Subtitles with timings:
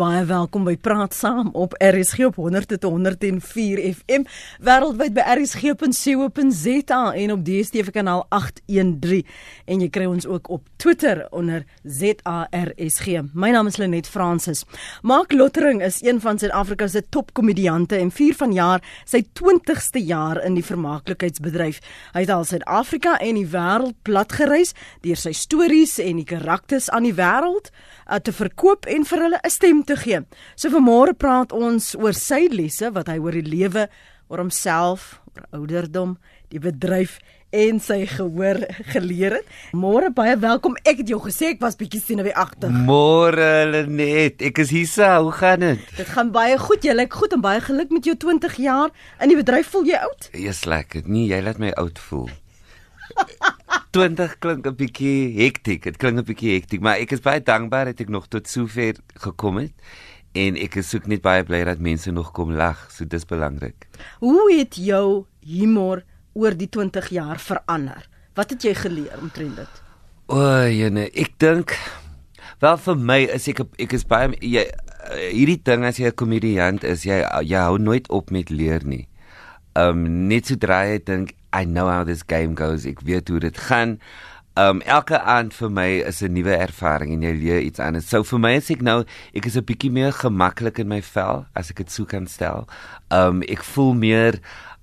[0.00, 4.22] Baie welkom by Praat Saam op RSG op 100.104 FM
[4.64, 9.26] wêreldwyd by rsg.co.za en op DStv kanaal 813
[9.68, 13.20] en jy kry ons ook op Twitter onder ZARSG.
[13.36, 14.64] My naam is Lenet Fransis.
[15.04, 20.56] Mark Lottering is een van Suid-Afrika se topkomediante en vier vanjaar sy 20ste jaar in
[20.56, 21.84] die vermaaklikheidsbedryf.
[22.16, 24.72] Hy het al Suid-Afrika en die wêreld plat gereis
[25.04, 27.68] deur sy stories en die karakters aan die wêreld
[28.10, 30.20] uh, te verkoop en vir hulle 'n stem te gee.
[30.56, 33.88] So vanmôre praat ons oor sy lesse wat hy oor die lewe,
[34.28, 36.18] oor homself, oor ouderdom,
[36.50, 37.18] die bedryf
[37.50, 38.62] en sy gehoor
[38.92, 39.46] geleer het.
[39.74, 40.76] Môre baie welkom.
[40.84, 42.70] Ek het jou gesê ek was bietjie senuweeagtig.
[42.86, 44.88] Môre Lenet, ek is hier.
[45.20, 45.82] Hoe gaan dit?
[45.96, 46.84] Dit gaan baie goed.
[46.84, 48.90] Jy lyk goed en baie geluk met jou 20 jaar
[49.20, 49.70] in die bedryf.
[49.74, 50.30] Voel jy oud?
[50.32, 51.02] Eers lekker.
[51.06, 52.30] Nee, jy laat my oud voel.
[53.90, 55.82] 20 klink 'n bietjie hektiek.
[55.82, 58.94] Dit klink 'n bietjie hektiek, maar ek is baie dankbaar dat ek nog tot sover
[59.14, 59.72] gekom het
[60.32, 62.90] en ek is ook net baie bly dat mense nog kom lag.
[62.90, 63.88] So dis belangrik.
[64.20, 68.08] Hoe het jou humor oor die 20 jaar verander?
[68.34, 69.82] Wat het jy geleer omtrent dit?
[70.26, 70.38] O,
[70.70, 71.74] jene, ek dink
[72.60, 74.68] wel vir my is ek ek is baie jy
[75.10, 79.08] hierdie ding as jy 'n komediant is, jy jy hou nooit op met leer nie.
[79.78, 82.86] Um net sodra jy dink I know how this game goes.
[82.86, 83.98] Ek weet hoe dit gaan.
[84.58, 88.08] Um elke aand vir my is 'n nuwe ervaring en jy leer iets anders.
[88.08, 89.04] So vir my is ek nou
[89.34, 92.68] ek is 'n bietjie meer gemaklik in my vel as ek dit sou kan stel.
[93.10, 94.40] Um ek voel meer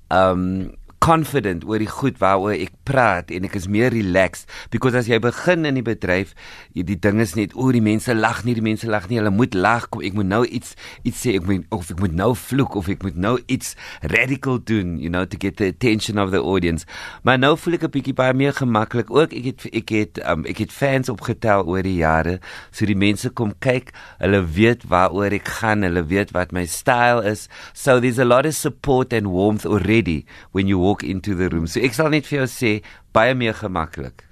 [0.09, 5.11] um confident oor die goed waaroor ek praat en ek is meer relaxed because as
[5.11, 6.33] jy begin in die bedryf
[6.73, 9.57] die ding is net o die mense lag nie die mense lag nie hulle moet
[9.57, 12.77] lag kom ek moet nou iets iets sê ek moet of ek moet nou vloek
[12.79, 13.75] of ek moet nou iets
[14.13, 16.85] radical doen you know to get the attention of the audience.
[17.23, 20.45] Maar nou voel ek 'n bietjie baie meer gemaklik ook ek het ek het um,
[20.45, 22.39] ek het fans opgetel oor die jare
[22.71, 27.21] so die mense kom kyk hulle weet waaroor ek gaan hulle weet wat my style
[27.23, 27.47] is.
[27.73, 31.67] So there's a lot of support and warmth already when you walk into the room.
[31.67, 32.76] So ek sal net vir jou sê
[33.11, 34.25] baie meer gemaklik.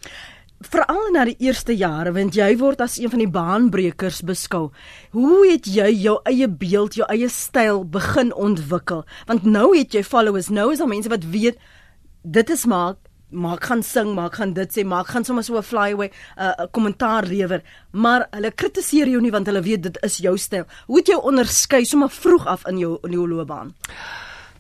[0.66, 4.72] Veral na die eerste jare want jy word as een van die baanbrekers beskou.
[5.12, 9.06] Hoe het jy jou eie beeld, jou eie styl begin ontwikkel?
[9.28, 11.60] Want nou het jy followers, nou is daar mense wat weet
[12.24, 12.98] dit is maak
[13.30, 16.66] maar kan sing maar kan dit sê maar kan sommer so 'n flyaway 'n uh,
[16.72, 17.62] kommentaar lewer
[17.92, 21.16] maar hulle kritiseer jou nie want hulle weet dit is jou styl hoe het jy
[21.16, 23.74] onderskei sommer vroeg af in jou in jou loopbaan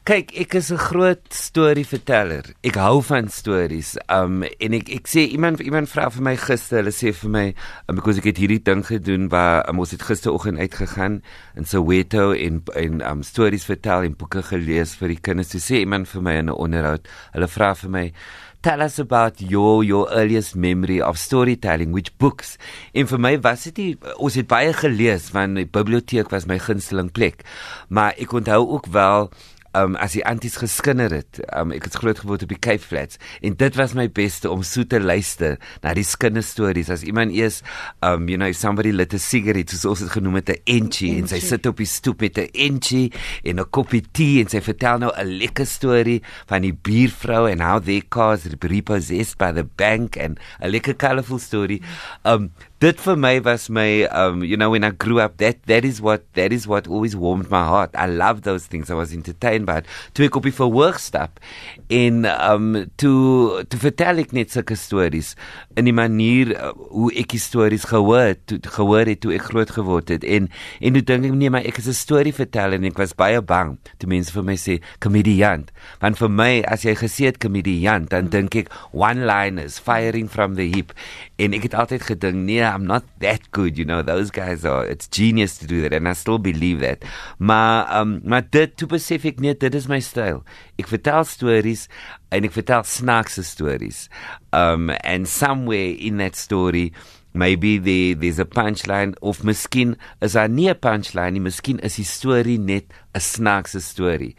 [0.05, 2.53] Kyk, ek is 'n groot storieverteller.
[2.61, 3.97] Ek hou van stories.
[4.07, 7.55] Um en ek ek sê iemand iemand vra vir my gister, hulle sê vir my
[7.89, 11.23] um, because ek het hierdie ding gedoen waar um, ons het gisteroggend uitgegaan
[11.57, 15.49] in Soweto en en um stories vertel en boeke gelees vir die kinders.
[15.49, 17.07] Sy sê iemand vir my in 'n onderhoud.
[17.33, 18.13] Hulle vra vir my
[18.61, 22.57] Tell us about your your earliest memory of storytelling which books.
[22.93, 27.11] En vir my was dit ons het baie gelees want die biblioteek was my gunsteling
[27.11, 27.43] plek.
[27.89, 29.29] Maar ek onthou ook wel
[29.75, 31.39] um as die anties geskinder het.
[31.55, 34.63] Um ek het groot geword op die Cape Flats en dit was my beste om
[34.63, 37.61] so te luister na die kinderstories as iemand eers
[38.05, 41.27] um you know somebody lit a cigarette soos ons dit genoem het 'n enchie en
[41.27, 43.11] sy sit op die stoep met 'n enchie
[43.43, 47.59] en 'n koppie tee en sy vertel nou 'n lekker storie van die buurvrou en
[47.59, 51.81] how they caused repossessed by the bank and 'n lekker colorful story.
[52.23, 52.51] Um
[52.85, 56.01] dit vir my was my um you know when I grew up that that is
[56.05, 57.89] what that is what always warmed my heart.
[57.95, 58.91] I love those things.
[58.91, 59.89] I was entertained by it.
[60.13, 61.41] Toe ek op die verhoog stap
[61.89, 62.67] en um
[63.01, 65.33] toe toe vertel ek net sulke stories
[65.79, 70.13] in die manier uh, hoe ek stories gehoor toe, gehoor het toe ek groot geword
[70.13, 73.17] het en en toe dink ek nee maar ek is 'n storieverteller en ek was
[73.17, 75.73] baie bang toe mense vir my sê komediant.
[76.05, 80.53] Want vir my as jy gesê het komediant dan dink ek one liners firing from
[80.55, 80.93] the hip
[81.41, 84.01] en ek het altyd gedink nee I'm not that good, you know.
[84.01, 87.05] Those guys are it's genius to do that and I still believe that.
[87.37, 90.43] Maar um maar dit toe besef ek net dit is my styl.
[90.75, 91.87] Ek vertel stories
[92.35, 94.09] en ek vertel snaakse stories.
[94.51, 96.91] Um and somewhere in that story
[97.31, 101.95] maybe the there's a punchline of miskien is daar nie 'n punchline nie, miskien is
[101.95, 104.35] die storie net 'n snaakse storie.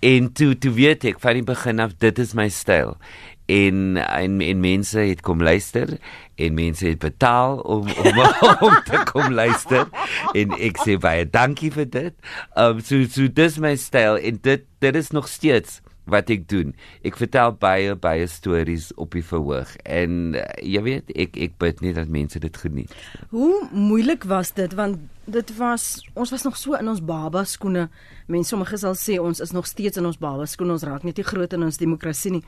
[0.00, 2.96] En toe toe weet ek van die begin af dit is my styl
[3.46, 5.98] en en en mense het kom luister
[6.34, 8.18] en mense het betaal om om
[8.66, 9.88] om te kom luister
[10.32, 12.14] en ek sê baie dankie vir dit.
[12.56, 15.80] Um so so dis my styl en dit dit is nog steeds
[16.10, 16.74] wat ek doen.
[17.06, 21.80] Ek vertel baie baie stories op die verhoog en uh, jy weet ek ek bid
[21.84, 22.92] net dat mense dit geniet.
[23.32, 27.88] Hoe moeilik was dit want dit was ons was nog so in ons baba skoene.
[28.28, 30.76] Mense sommige sal sê ons is nog steeds in ons baba skoene.
[30.76, 32.44] Ons raak net nie groot in ons demokrasie nie.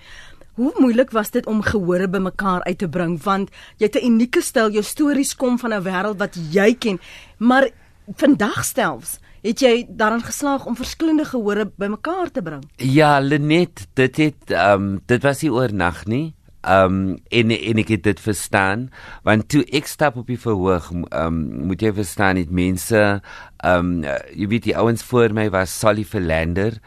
[0.56, 4.40] Hoe moeilik was dit om gehore bymekaar uit te bring want jy het 'n unieke
[4.40, 6.98] styl, jou stories kom van 'n wêreld wat jy ken,
[7.38, 7.68] maar
[8.16, 12.64] vandag selfs het jy daarin geslaag om verskillende gehore bymekaar te bring.
[12.76, 16.34] Ja, Lenet, dit het ehm um, dit was nie oornag nie.
[16.60, 18.90] Ehm um, en en ek het dit verstaan
[19.22, 23.20] want toe ek stap op die verhoog ehm um, moet jy verstaan dit mense
[23.56, 24.04] ehm um,
[24.34, 26.80] jy weet die ouens voor my was Sally Verlander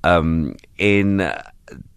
[0.00, 1.20] ehm um, en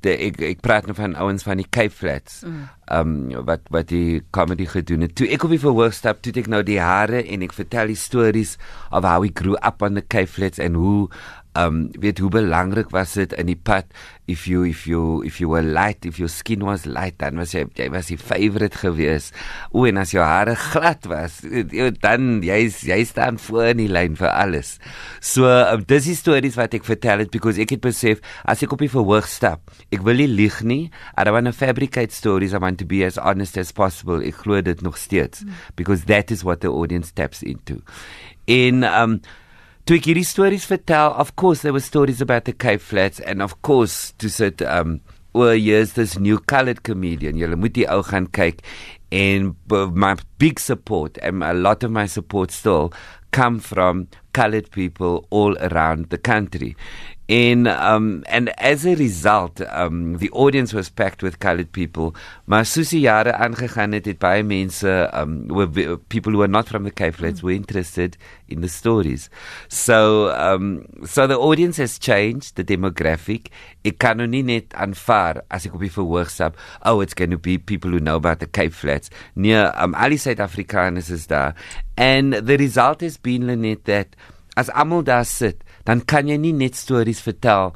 [0.06, 2.42] de, ek ek praat nou van ouens van die Cape Flats.
[2.45, 2.69] Mm.
[2.92, 3.27] Ehm mm.
[3.31, 5.15] um, wat wat die comedy gedoen het.
[5.15, 8.00] Toe ek op die verhoog stap, toe ek nou die hare en ek vertel die
[8.00, 8.57] stories
[8.92, 11.09] of how we grew up on the Cape Flats en hoe
[11.59, 13.89] um weet hoe belangrik was dit in die pad
[14.31, 17.51] if you if you if you were light if your skin was light dan was
[17.51, 19.31] jy jy was die favorite gewees
[19.75, 21.42] o en as jou hare glad was
[22.00, 24.77] dan jy's jy staan voor in die lyn vir alles
[25.19, 28.71] so um, dis die stories wat ek vertel het because ek het besef as ek
[28.71, 32.55] op die verhoog stap ek wil nie lieg nie i don't want to fabricate stories
[32.55, 35.53] i want to be as honest as possible ek glo dit nog steeds mm.
[35.75, 37.81] because that is what the audience taps into
[38.47, 39.19] in um
[39.85, 43.41] toe ek hierdie stories vertel, of course there were stories about the Cape Flats and
[43.41, 44.99] of course to sit um
[45.33, 47.38] oor years this new colored comedian.
[47.39, 48.61] Julle moet die ou gaan kyk
[49.11, 52.91] and my big support and a lot of my support still
[53.31, 56.75] come from colored people all around the country.
[57.31, 62.13] In um, and as a result, um, the audience was packed with colored people.
[62.45, 66.67] Maar soos die jare aangegaan het, het baie mense um, were people who were not
[66.67, 67.45] from the Cape Flats mm.
[67.47, 68.17] were interested
[68.49, 69.29] in the stories.
[69.69, 73.47] So um, so the audience has changed, the demographic.
[73.87, 77.31] Ek kan nou nie net aanvaar as ek op die verhoog stap, oh it's going
[77.31, 79.07] to be people who know about the Cape Flats.
[79.39, 81.55] Nee, um, al die Suid-Afrikaners is daar.
[81.95, 84.19] And the result has been net that
[84.59, 87.75] as almal daar sit dan kan jy nie net stories vertel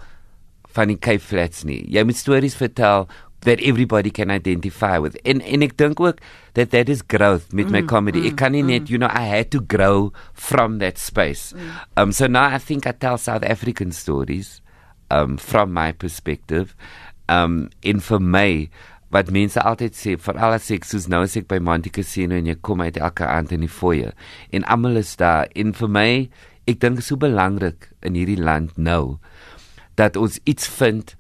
[0.76, 1.82] van die Cape Flats nie.
[1.92, 3.08] Jy moet stories vertel
[3.46, 5.16] that everybody can identify with.
[5.24, 6.20] En en ek dink ook
[6.58, 8.24] that that is growth met mm, my comedy.
[8.24, 8.74] Mm, ek kan nie mm.
[8.74, 11.54] net, you know, I had to grow from that space.
[11.54, 11.72] Mm.
[11.96, 14.60] Um so now I think I tell South African stories
[15.14, 16.76] um from my perspective.
[17.30, 18.70] Um in for me
[19.14, 22.50] wat mense altyd sê vir al die soos nou as ek by Monte Casino en
[22.50, 24.12] jy kom uit elke aand in die foyer
[24.52, 26.10] en almal is daar en vir my
[26.66, 29.18] ek dink so belangrik in hierdie land nou
[29.96, 31.16] dat ons iets vind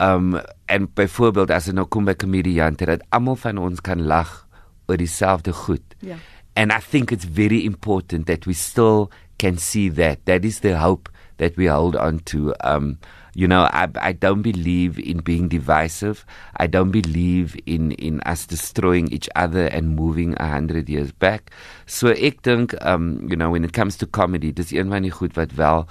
[0.00, 4.46] um en byvoorbeeld as 'n nou kom by komediante dat almal van ons kan lag
[4.88, 5.82] oor dieselfde goed.
[5.98, 6.08] Ja.
[6.08, 6.18] Yeah.
[6.54, 10.18] And I think it's very important that we still can see that.
[10.24, 12.98] That is the hope that we hold on to um
[13.34, 16.24] you know I I don't believe in being divisive.
[16.56, 21.50] I don't believe in in us destroying each other and moving a hundred years back.
[21.86, 25.14] So ek dink um you know when it comes to comedy, dis een van die
[25.14, 25.86] goed wat wel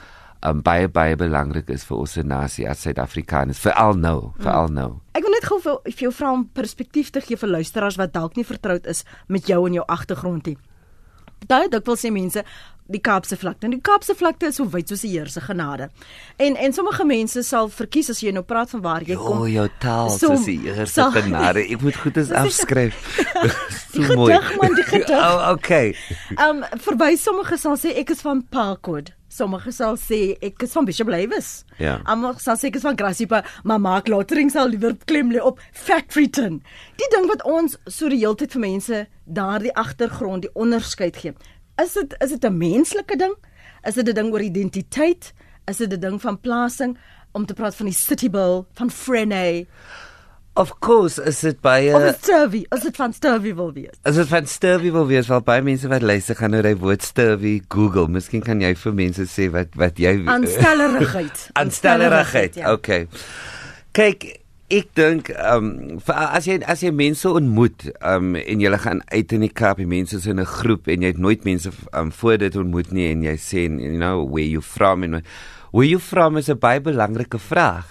[0.48, 4.78] um baie baie belangrik is vir ons nasie as Suid-Afrikaners, veral nou, veral mm.
[4.78, 4.90] nou.
[5.18, 8.16] Ek wil net gou vir, vir jou vra om perspektief te gee vir luisteraars wat
[8.16, 10.58] dalk nie vertroud is met jou en jou agtergrond nie.
[11.48, 12.44] Dit wil sê mense
[12.90, 13.68] die Kaapse vlakte.
[13.68, 15.90] En die Kaapse vlakte is so wyd soos die Here se genade.
[16.42, 19.44] En en sommige mense sal verkies as jy nou praat van waar jy jo, kom.
[19.46, 21.66] O, jou taal som, soos die Here se genade.
[21.70, 22.98] Ek moet goed eens afskryf.
[23.94, 24.34] so mooi.
[24.34, 25.14] Gedig, man, die gedig.
[25.14, 25.94] O, oh, okay.
[26.36, 29.14] Ehm um, verby sommige sal sê ek is van Parkwood.
[29.30, 31.64] Sommige sal sê ek is van Bishop Lewis.
[31.78, 32.00] Ja.
[32.06, 35.62] Almal sal sê ek is van Grassiepa, maar maak lotering sal liewer klem lê op
[35.72, 36.62] Factoryton.
[36.98, 41.34] Die ding wat ons so die hele tyd vir mense daardie agtergrond, die onderskeid gee
[41.84, 43.36] is dit is dit 'n menslike ding?
[43.88, 45.34] Is dit 'n ding oor identiteit?
[45.68, 46.98] Is dit 'n ding van plasing
[47.32, 49.66] om te praat van die city bill van Frene?
[50.60, 53.96] Of course, is dit baie Of Sturvy, is dit van Sturvy wil wees?
[54.04, 55.30] Is dit van Sturvy wil wees?
[55.32, 58.10] Wel baie mense wat luister gaan nou daai woord Sturvy Google.
[58.12, 61.46] Miskien kan jy vir mense sê wat wat jy Aanstellerigheid.
[61.64, 62.60] Aanstellerigheid.
[62.60, 62.76] Ja.
[62.76, 63.08] Okay.
[63.96, 64.28] Kyk,
[64.68, 69.00] ek dink ehm um, as jy as jy mense ontmoet ehm um, en jy gaan
[69.16, 71.72] uit in die Kaap, die mense is in 'n groep en jy het nooit mense
[71.96, 75.24] um, voor dit ontmoet nie en jy sê you know where you from and
[75.72, 77.88] where you from is 'n baie belangrike vraag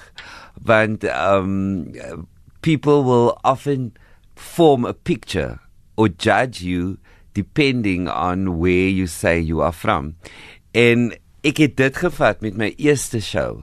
[0.61, 2.29] want ehm um,
[2.63, 3.93] people will often
[4.35, 5.61] form a picture
[5.97, 6.99] or judge you
[7.35, 10.15] depending on where you say you are from.
[10.75, 11.13] En
[11.47, 13.63] ek het dit gevat met my eerste show.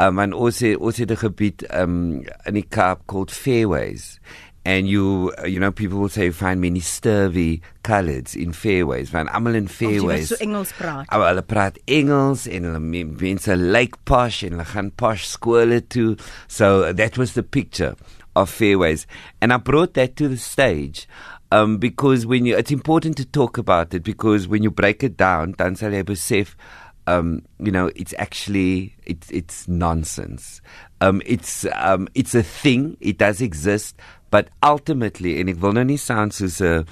[0.00, 4.18] Um, en ons het, ons het 'n gebied um, in die Kaap called Fairways.
[4.64, 9.26] And you you know people will say you find many sturvy coloreds in fairways van
[9.26, 11.10] almal in fairways so Engels praat.
[11.10, 16.16] Hulle praat Engels en hulle mense like posh en hulle gaan posh skole toe.
[16.46, 17.96] So that was the picture
[18.34, 19.06] of fairways
[19.40, 21.08] and I brought that to the stage
[21.50, 25.16] um because when you it's important to talk about it because when you break it
[25.16, 25.54] down
[27.06, 30.60] um, you know, it's actually it's it's nonsense.
[31.00, 32.96] Um, it's um, it's a thing.
[33.00, 33.96] It does exist,
[34.30, 36.86] but ultimately, and ek wil nou nie sound soos 'n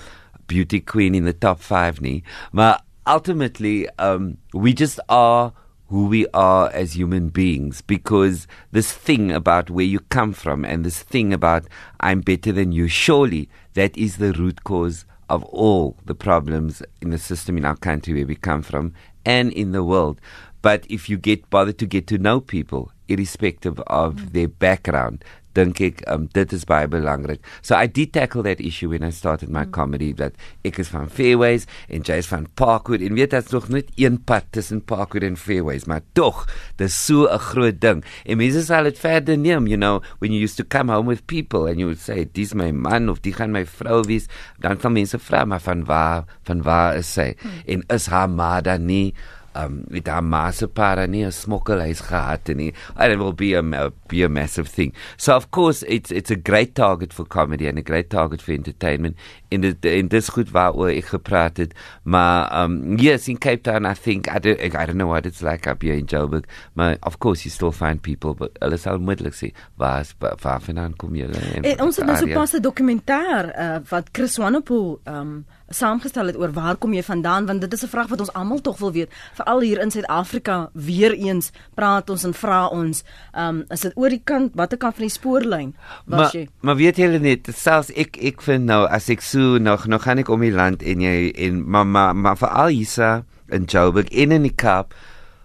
[0.51, 5.53] beauty queen in the top 5 nie, maar ultimately um we just are
[5.91, 10.85] who we are as human beings because this thing about where you come from and
[10.85, 11.65] this thing about
[11.99, 17.11] I'm better than you, surely that is the root cause of all the problems in
[17.11, 18.93] the system in our country where we come from
[19.25, 20.21] and in the world.
[20.63, 24.33] But if you get bothered to get to know people, irrespective of mm.
[24.33, 25.25] their background,
[25.59, 27.43] dink ek um, dit is baie belangrik.
[27.63, 29.73] So I did tackle that issue when I started my mm.
[29.75, 33.69] comedy that ek is van Fairways en Jay is van Parkwood en weet dit's nog
[33.73, 38.05] net een pad tussen Parkwood en Fairways, maar tog, dis so 'n groot ding.
[38.25, 41.27] En mense sal dit verder neem, you know, when you used to come home with
[41.27, 44.27] people and you would say, "Dis my man of die gaan my vrou wees."
[44.61, 47.35] Dan van mense vra maar van waar van waar is sy?
[47.43, 47.51] Mm.
[47.67, 49.15] En is haar ma dan nie
[49.55, 52.75] um met haar massepara nie 'n smokkelhuis gehad en nie.
[52.97, 54.95] And it will be a, a be a massive thing.
[55.17, 58.53] So of course it's it's a great target for comedy and a great target for
[58.53, 59.17] entertainment.
[59.49, 61.75] In the in this goed waaroor ek gepraat het.
[62.03, 65.43] Maar um yes in Cape Town I think I don't I don't know what it's
[65.43, 66.45] like up here in Joburg.
[66.73, 70.97] Maar of course you still find people but hulle sal moontlik sê waar waar vandaan
[70.97, 75.45] kom jy en ons het nou so pas 'n dokumentêr uh, wat Chris Wanepoel um
[75.71, 78.61] saamgestel het oor waar kom jy vandaan want dit is 'n vraag wat ons almal
[78.61, 79.11] tog wil weet.
[79.35, 83.05] Veral hier in Suid-Afrika weer eens praat ons en vra ons
[83.37, 85.75] um is dit oor die kant watter kant van die spoorlyn
[86.05, 86.49] was jy?
[86.61, 90.19] maar weet jy net selfs ek ek vind nou as ek so nog nog gaan
[90.19, 94.33] ek om die land en jy en maar maar maar veral hier in Joburg in
[94.33, 94.95] in die Kaap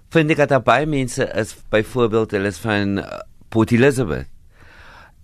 [0.10, 4.35] vind ek dat daar baie mense is byvoorbeeld hulle is van uh, Port Elizabeth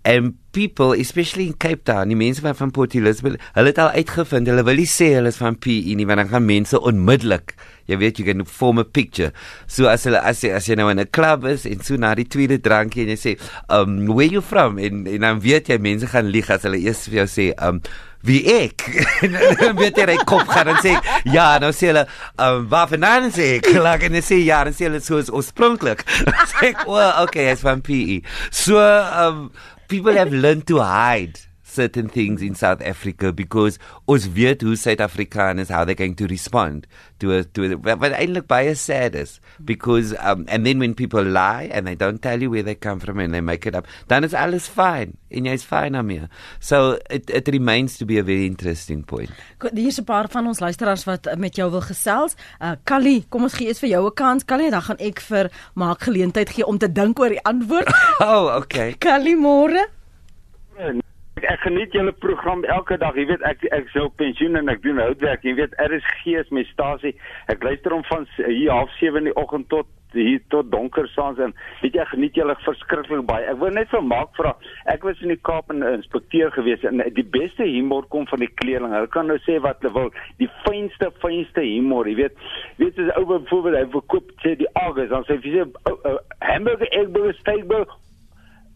[0.03, 4.49] and people especially in Cape Town die mense van Port Elizabeth hulle het al uitgevind
[4.49, 7.55] hulle wil nie sê hulle is van PE nie want dan gaan mense onmiddellik
[7.91, 9.31] jy weet jy kan form a picture.
[9.69, 12.13] So as hulle as jy as jy nou in 'n klub is en so na
[12.15, 13.33] die tweede drankie en jy sê
[13.69, 14.77] um where you from?
[14.77, 17.81] En en dan weet jy mense gaan lieg as hulle eers vir jou sê um
[18.23, 18.85] wie ek?
[19.59, 20.93] Dan weet jy reg kop gaan en sê
[21.25, 22.05] ja nou sê hulle
[22.37, 23.73] um waar vandaan sê ek.
[23.87, 26.05] Lag en sê ja dan sê hulle so oorspronklik.
[26.53, 29.49] Sê ek well okay as van PE so um
[29.91, 31.37] people have learned to hide
[31.71, 36.87] certain things in South Africa because ons weet hoe Suid-Afrikaners how they're going to respond
[37.19, 41.23] to a to a, but eintlik baie sad is because um and then when people
[41.23, 43.87] lie and they don't tell you where they come from and they make it up
[44.07, 46.27] then it's alles fine en jy's fine aan meer
[46.59, 49.29] so it it remains to be a very interesting point.
[49.73, 52.35] Hier's 'n paar van ons luisteraars wat met jou wil gesels.
[52.59, 54.45] Uh Kali kom ons gee eers vir jou 'n kans.
[54.45, 57.89] Kali dan gaan ek vir maak geleentheid gee om te dink oor die antwoord.
[58.21, 58.95] Oh okay.
[58.99, 60.00] Kali môre
[61.41, 63.15] Ek, geniet julle program elke dag.
[63.17, 65.41] Jy weet ek ek sou pensioen en ek doen houtwerk.
[65.47, 67.15] Jy weet RSG is my stasie.
[67.49, 71.39] Ek luister hom van hier half 7 in die oggend tot hier tot donker saans
[71.39, 73.47] en weet jy geniet julle verskriklik baie.
[73.49, 74.51] Ek wil net vir maak vra.
[74.91, 78.51] Ek was in die Kaap 'n inspekteur gewees en die beste humor kom van die
[78.61, 78.93] kleerling.
[78.93, 80.11] Hulle kan nou sê wat hulle wil.
[80.37, 82.35] Die fynste fynste humor, jy weet.
[82.77, 85.65] Weet jy ou byvoorbeeld hy verkoop sê die August dan sê hy sê
[86.39, 88.00] hamburger egg burger steak burger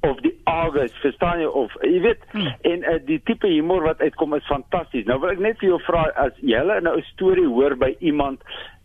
[0.10, 2.52] of die Argus, verstaan jy of jy weet hmm.
[2.72, 5.06] en uh, die tipe humor wat uitkom is fantasties.
[5.10, 7.96] Nou wil ek net vir jou vra as jy hulle nou 'n storie hoor by
[8.00, 8.44] iemand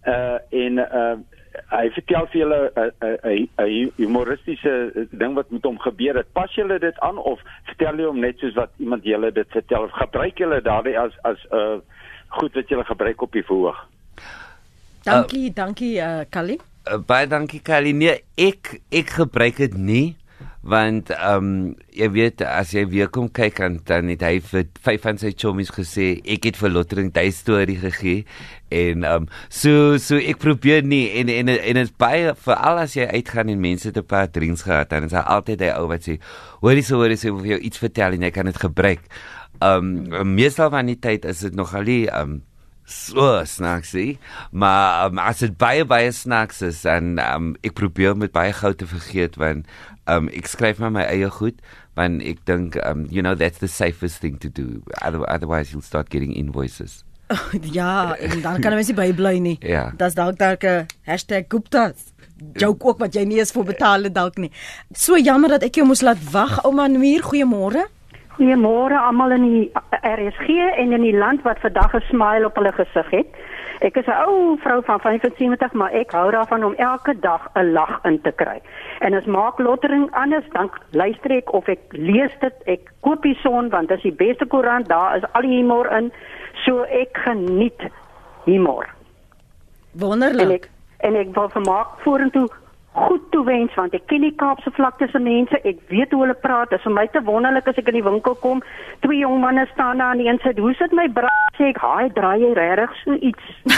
[0.08, 1.16] uh en uh
[1.74, 6.32] hy vertel vir julle 'n 'n humoristiese ding wat met hom gebeur het.
[6.32, 9.82] Pas julle dit aan of vertel jy hom net soos wat iemand julle dit vertel
[9.82, 11.78] of gebruik julle daardie as as 'n uh,
[12.28, 13.86] goed wat julle gebruik op die verhoog?
[15.02, 16.58] Dankie, uh, dankie uh Kali.
[16.86, 17.92] Uh, baie dankie Kali.
[17.92, 20.16] Nee, ek ek gebruik dit nie
[20.62, 24.66] want ehm um, jy weet as jy weer kom kyk aan dan het hy vir
[24.84, 28.26] vyf van sy chommies gesê ek het vir lottering daai storie gegee.
[28.68, 32.82] En ehm um, so so ek probeer nie en en en dit baie vir al
[32.84, 35.88] as jy uitgaan en mense te paar drinks gehad dan is daar altyd hy ou
[35.88, 36.18] wat sê
[36.60, 39.08] hoorie so hoorie so vir jou iets vertel en jy kan dit gebruik.
[39.64, 42.38] Ehm um, meestal van die tyd is dit nog al die ehm um,
[42.90, 44.18] so snaaksie.
[44.50, 48.72] Maar um, as dit baie baie snaaks is en um, ek probeer met baie gou
[48.74, 49.66] te vergeet want
[50.10, 51.60] um, ek skryf maar my eie goed
[51.98, 54.82] want ek dink um, you know that's the safest thing to do.
[55.02, 57.04] Otherwise you'll start getting invoices.
[57.78, 59.58] Ja en dan kan mense by bly nie.
[59.76, 59.90] Ja.
[59.96, 60.86] dis dalk dalk 'n
[61.48, 62.10] #guptas
[62.56, 64.50] joke ook wat jy nie eens vir betaal dalk nie.
[64.96, 67.86] So jammer dat ek jou moes laat wag ouma Nuur goeiemôre
[68.40, 69.64] Goeiemôre almal in die
[70.00, 73.26] RSG en in die land wat vandag 'n smile op hulle gesig het.
[73.80, 77.72] Ek is 'n ou vrou van 75, maar ek hou daarvan om elke dag 'n
[77.72, 78.62] lag in te kry.
[79.00, 83.38] En as maak lottering anders, dan luister ek of ek lees dit, ek koop die
[83.42, 86.12] son want dit is die beste koerant, daar is al die humor in.
[86.64, 87.82] So ek geniet
[88.44, 88.88] humor.
[89.92, 90.40] Wonderlik.
[90.40, 90.68] En ek
[90.98, 92.48] en ek wil vermaak vorentoe
[92.92, 95.56] goed toewens want ek ken die Kaapse vlakte se mense.
[95.64, 96.70] Ek weet hoe hulle praat.
[96.70, 98.58] Dit is vir my te wonderlik as ek in die winkel kom,
[99.06, 101.28] twee jong manne staan daar aan die een sy, "Hoe sit my bra?"
[101.58, 103.44] sê ek, "Haai, draai jy regtig so iets?"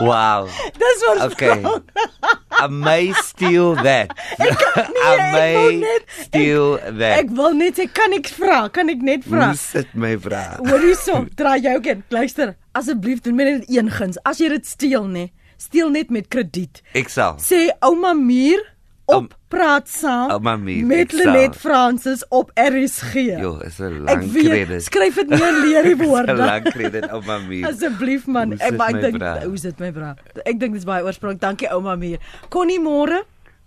[0.00, 0.48] Wow.
[0.78, 1.62] Dis wat Okay.
[2.60, 4.12] I may steal that.
[4.38, 4.48] I
[5.16, 6.66] ek may wil net- steal
[7.00, 7.18] that.
[7.24, 8.60] Ek wil net sê kan ek vra?
[8.72, 9.50] Kan ek net vra?
[9.52, 10.42] Hoe sit my vra?
[10.60, 12.04] Hoor hierso, draai jou kind.
[12.12, 14.20] Luister, asseblief doen my net een guns.
[14.28, 15.28] As jy dit steel nê,
[15.60, 16.82] steel net met krediet.
[16.96, 17.40] Ek sal.
[17.42, 18.60] Sê ouma Muur
[19.10, 21.16] op Oum- praat saam Ouma Muur, met ek.
[21.18, 23.14] Lenet Francis op RSG.
[23.42, 24.82] Jo, is 'n ek lang weet, credit.
[24.86, 27.66] skryf dit neer leer die Dis 'n lang credit op my muur.
[27.68, 30.14] Asseblief man, Hoe ek maar ek dink hoe sit my bra?
[30.44, 31.40] Ek dink dis baie oorspronklik.
[31.40, 32.18] Dankie ouma Muur.
[32.48, 33.24] Connie môre?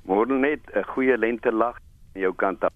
[0.07, 1.75] Môre net 'n goeie lente lag
[2.15, 2.71] aan jou kant af.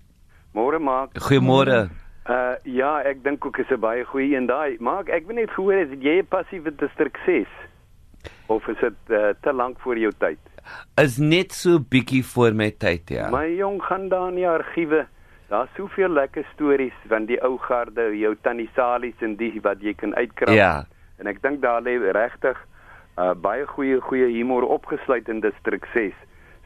[0.53, 1.09] Môre maak.
[1.19, 1.89] Goeiemôre.
[2.29, 4.75] Uh ja, ek dink ook is 'n baie goeie een daai.
[4.79, 7.47] Maak, ek wil net gehoor is jy passiewe distrik 6
[8.47, 10.39] of is dit uh, te lank voor jou tyd?
[10.97, 13.29] Is net so bietjie voor my tyd, ja.
[13.29, 15.05] My jong gaan daar in die argiewe.
[15.47, 19.93] Daar's soveel lekker stories van die ou garde, jou tannie Salies en die wat jy
[19.95, 20.55] kan uitkrap.
[20.55, 20.85] Ja.
[21.21, 22.57] En ek dink daar lê regtig
[23.17, 26.13] uh baie goeie goeie humor opgesluit in distrik 6.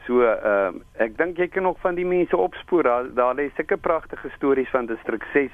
[0.06, 2.82] So uh ek dink jy kan nog van die mense opspoor.
[2.82, 5.52] Daar daar lê sulke pragtige stories van distrik 6.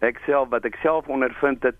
[0.00, 1.76] Ek self wat ek self ondervind het.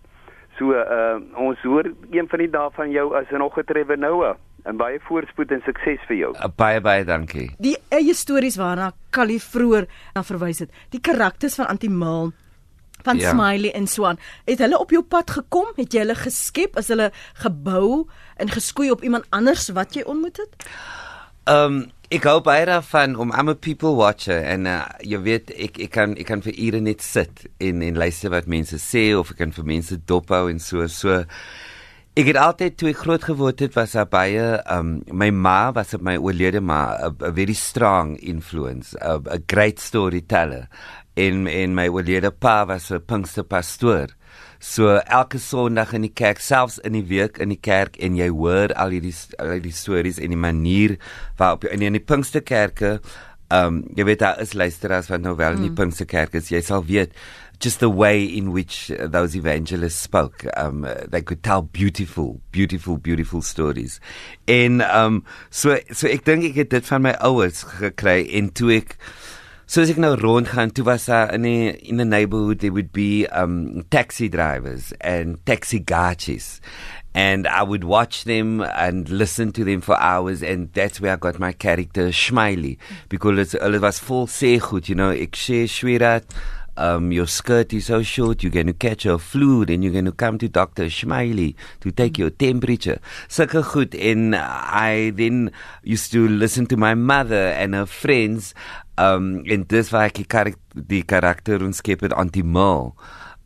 [0.58, 4.37] So uh ons hoor een van die dae van jou as nog 'n Trevor Noah
[4.64, 6.30] en baie voorspoed en sukses vir jou.
[6.37, 7.50] Uh, Baie baie dankie.
[7.61, 10.71] Die eie stories waarna Callie vroeër na verwys het.
[10.90, 12.33] Die karakters van Antimil
[13.04, 13.30] van Ja.
[13.35, 14.18] Smiley en Swan.
[14.49, 15.66] Het hulle op jou pad gekom?
[15.76, 16.78] Het jy hulle geskep?
[16.80, 17.11] Is hulle
[17.42, 18.06] gebou
[18.40, 20.68] en geskoei op iemand anders wat jy ontmoet het?
[21.44, 25.78] Um ek hou baie daarvan om I'm a people watcher en uh, jy weet ek
[25.83, 29.33] ek kan ek kan vir ure net sit en en luister wat mense sê of
[29.33, 31.25] ek kan vir mense dophou en so so
[32.14, 35.97] Ek het altyd toe ek groot geword het was daar baie um my ma was
[35.97, 40.68] op my oorlede ma 'n 'n very strong influence, 'n 'n great storyteller.
[41.16, 44.06] En en my oorlede pa was 'n Pinkster pastoor.
[44.61, 48.28] So elke Sondag in die kerk, selfs in die week in die kerk en jy
[48.28, 50.97] hoor al hierdie al hierdie stories en die manier
[51.36, 53.00] waarop in in die Pinksterkerke
[53.50, 55.75] um jy weet daar is luisteraars wat nou wel in die mm.
[55.75, 57.12] Pinksterkerk is, jy sal weet
[57.65, 60.45] just the way in which uh, those evangelists spoke.
[60.55, 64.00] Um, uh, they could tell beautiful, beautiful, beautiful stories.
[64.47, 68.75] En um, so, so ek dink ek het dit van my ouers gekry en toe
[68.83, 68.99] ek
[69.65, 73.25] soos ek nou rondgaan, toe was daar in die, in the neighborhood there would be
[73.33, 76.59] um, taxi drivers and taxi gachis.
[77.17, 81.17] And I would watch them and listen to them for hours, and that's where I
[81.17, 82.77] got my character Schmiley
[83.09, 86.27] because it was full say goed, you know, ek sê Shwirat,
[86.76, 90.04] um, your skirt is so short, you're going to catch a flu, then you're going
[90.04, 90.87] to come to Dr.
[90.87, 93.00] Schmiley to take your temperature.
[93.28, 93.95] Sulke goed.
[93.95, 98.54] And I then used to listen to my mother and her friends.
[98.97, 102.93] Um, en dis waar ek die, karak die karakter ontskep het Antimil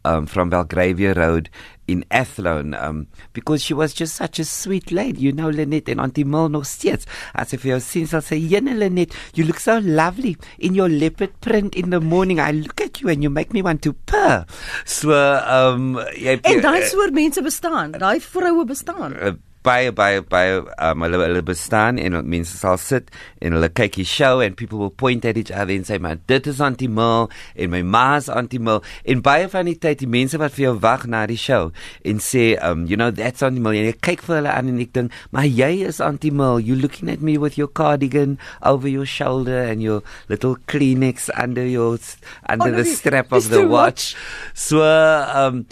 [0.05, 1.51] um, from Belgravia Road
[1.87, 5.21] in Athlone um, because she was just such a sweet lady.
[5.21, 7.07] You know, Lynette and Auntie Mil nog steeds.
[7.35, 11.41] As if you're seen, I'll say, Yene Lynette, you look so lovely in your leopard
[11.41, 12.41] print in the morning.
[12.41, 14.45] I look at you and you make me want to purr.
[14.85, 17.93] So, um, jy, En daai soort mense bestaan.
[17.99, 19.17] Daai vroue bestaan.
[19.17, 19.33] uh,
[19.69, 23.11] baie baie baie um, hulle hulle bestaan en mense sal sit
[23.45, 26.23] en hulle kyk die show and people will point at each other and say man
[26.31, 30.57] dit is anti-mil en my ma's anti-mil en baie van die tyd die mense wat
[30.57, 31.69] vir jou wag na die show
[32.09, 34.95] en sê um you know that's anti-mil en ek kyk vir hulle aan en ek
[34.97, 39.61] dink maar jy is anti-mil you looking at me with your cardigan over your shoulder
[39.63, 40.01] and your
[40.33, 41.99] little kleenex under your
[42.49, 44.15] under Oh, the nee, strap of the too watch.
[44.55, 45.67] So um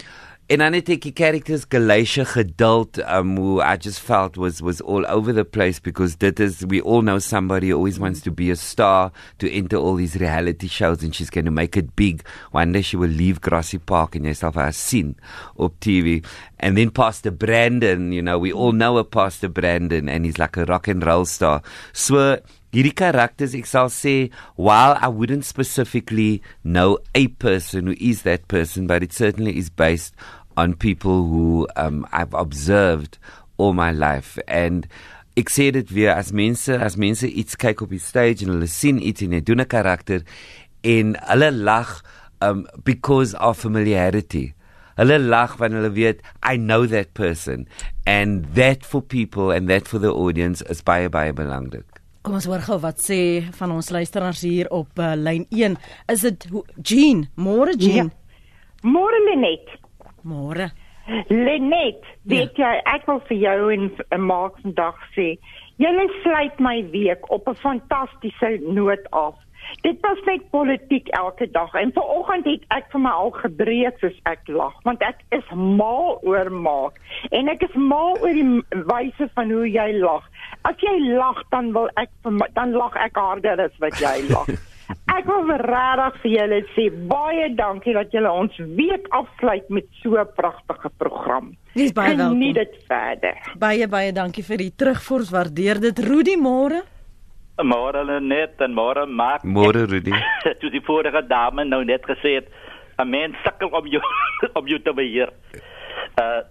[0.49, 5.43] Ek die characters Galatia geduld um who I just felt was was all over the
[5.43, 9.51] place because that is we all know somebody always wants to be a star to
[9.51, 12.23] enter all these reality shows and she's going to make it big.
[12.51, 15.17] One day she will leave Grassy Park and yourself haar sien
[15.57, 16.23] op TV
[16.61, 20.55] and then Pastor Brandon you know we all know a Pastor Brandon and he's like
[20.55, 21.61] a rock and roll star.
[21.91, 22.39] So
[22.75, 28.47] hierdie karakters ek sal sê while I wouldn't specifically know a person who is that
[28.47, 30.13] person but it certainly is based
[30.57, 33.19] on people who um, I've observed
[33.57, 34.37] all my life.
[34.47, 34.87] And
[35.37, 38.69] ek sê dit weer as mense as mense iets kyk op die stage en hulle
[38.71, 40.25] sien iets en hulle doen 'n karakter
[40.83, 42.01] en hulle lag
[42.41, 44.53] um, because of familiarity.
[44.97, 47.67] Hulle lag wanneer hulle weet I know that person.
[48.05, 51.96] And that for people and that for the audience is baie baie belangrik
[52.27, 53.17] Kom ons hoor gou wat sê
[53.55, 55.77] van ons luisteraars hier op uh, lyn 1.
[56.11, 56.47] Is dit
[56.83, 57.21] Jean?
[57.39, 58.09] Môre Jean.
[58.83, 59.69] Môre Lenet.
[60.27, 60.67] Môre.
[61.31, 65.29] Lenet, weet jy, ek wil vir jou en, en maak vandag sê,
[65.79, 69.39] julle sluit my week op 'n fantastiese noot af.
[69.81, 74.15] Dit was net politiek elke dag en vanoggend het ek vir my al gebreek soos
[74.29, 76.97] ek lag want ek is mal oor maak
[77.31, 80.23] en ek is mal oor die wyse van hoe jy lag.
[80.67, 82.11] As jy lag dan wil ek
[82.55, 84.49] dan lag ek harder as wat jy lag.
[85.11, 90.15] Ek wil regtig vir julle sê baie dankie dat julle ons week afsluit met so
[90.15, 91.55] 'n pragtige program.
[91.73, 92.39] Dis baie welkom.
[92.39, 93.35] Geniet dit verder.
[93.59, 95.29] Baie baie dankie vir die terugvoers.
[95.29, 95.99] Waardeer dit.
[95.99, 96.83] Rudy môre.
[97.63, 99.43] Môre hulle net en môre maak.
[99.43, 100.13] Môre Rudy.
[100.61, 102.47] Toe die vorige dame nou net gesê het
[102.99, 104.01] 'n mens sukkel om jou
[104.59, 105.29] om jou te beheer.
[106.21, 106.41] Uh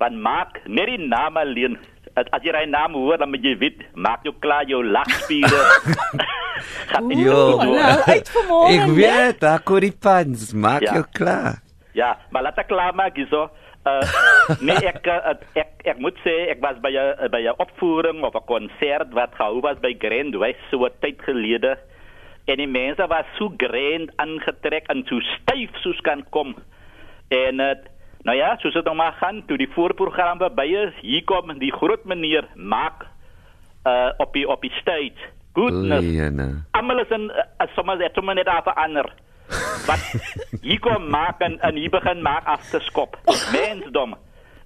[0.00, 1.78] van maak net die naam alleen.
[2.16, 5.60] As as jy 'n naam hoor dan moet jy weet, maak jou klaar jou lagspiere.
[6.92, 7.56] Gaan nie Jo.
[7.58, 7.74] te doen.
[7.76, 8.68] Nou uit vir môre.
[8.76, 10.92] Ek weet, daar kom die pans, maak Ja.
[10.94, 11.60] jou klaar.
[11.92, 13.48] Ja, maar laat ek klaar maak hierso.
[13.86, 14.04] Uh,
[14.60, 18.34] nee, ek, uh, ek ek moet sê ek was by 'n by 'n opvoering of
[18.34, 21.78] 'n konsert wat gehou was by Grand West so 'n tyd gelede.
[22.46, 26.54] En die mense was so grand aangetrek en so styf soos kan kom.
[27.28, 27.74] En uh,
[28.22, 31.72] nou ja, soos dit nou maar gaan, toe die voorprogram verby is, hier kom die
[31.72, 33.06] groot meneer maak
[33.86, 35.30] uh, op die op die stage.
[35.54, 36.06] Goodness.
[36.06, 36.64] Jana.
[36.70, 39.12] Almal is in uh, sommer het sommer net af verander.
[39.86, 40.02] Wat
[40.66, 43.18] hier kom maak en, en hier begin maak af te skop.
[43.52, 44.16] Mensdom.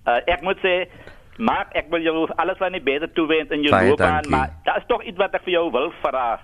[0.06, 0.74] Uh, ek moet sê
[1.38, 4.86] maak ek wil jou alles van die beste toewens in jou loopbaan, maar daar is
[4.86, 6.40] tog iets wat ek vir jou wil vra.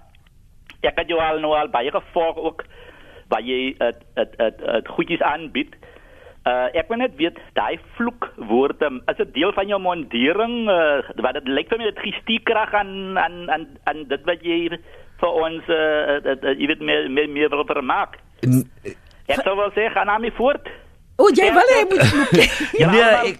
[0.82, 2.64] Ek het jou al nou al baie gevolg ook
[3.28, 5.76] waar jy het het het, het goedjies aanbied.
[6.48, 10.54] Uh, ek wil net weet, daai vloekwoorde, is dit deel van jou mondering?
[10.72, 14.42] Uh, wat dit lyk vir my dit gee stiekrag aan aan aan aan dit wat
[14.42, 14.58] jy
[15.20, 18.16] vir ons uh, uh, uh, jy weet meer meer, meer wil vermaak.
[18.46, 18.64] N-
[19.30, 20.66] Ek sou wel sê gaan aan my voort.
[21.20, 22.34] O, jy wil hy moet vloek.
[22.80, 23.38] Ja, Nee, maar- ek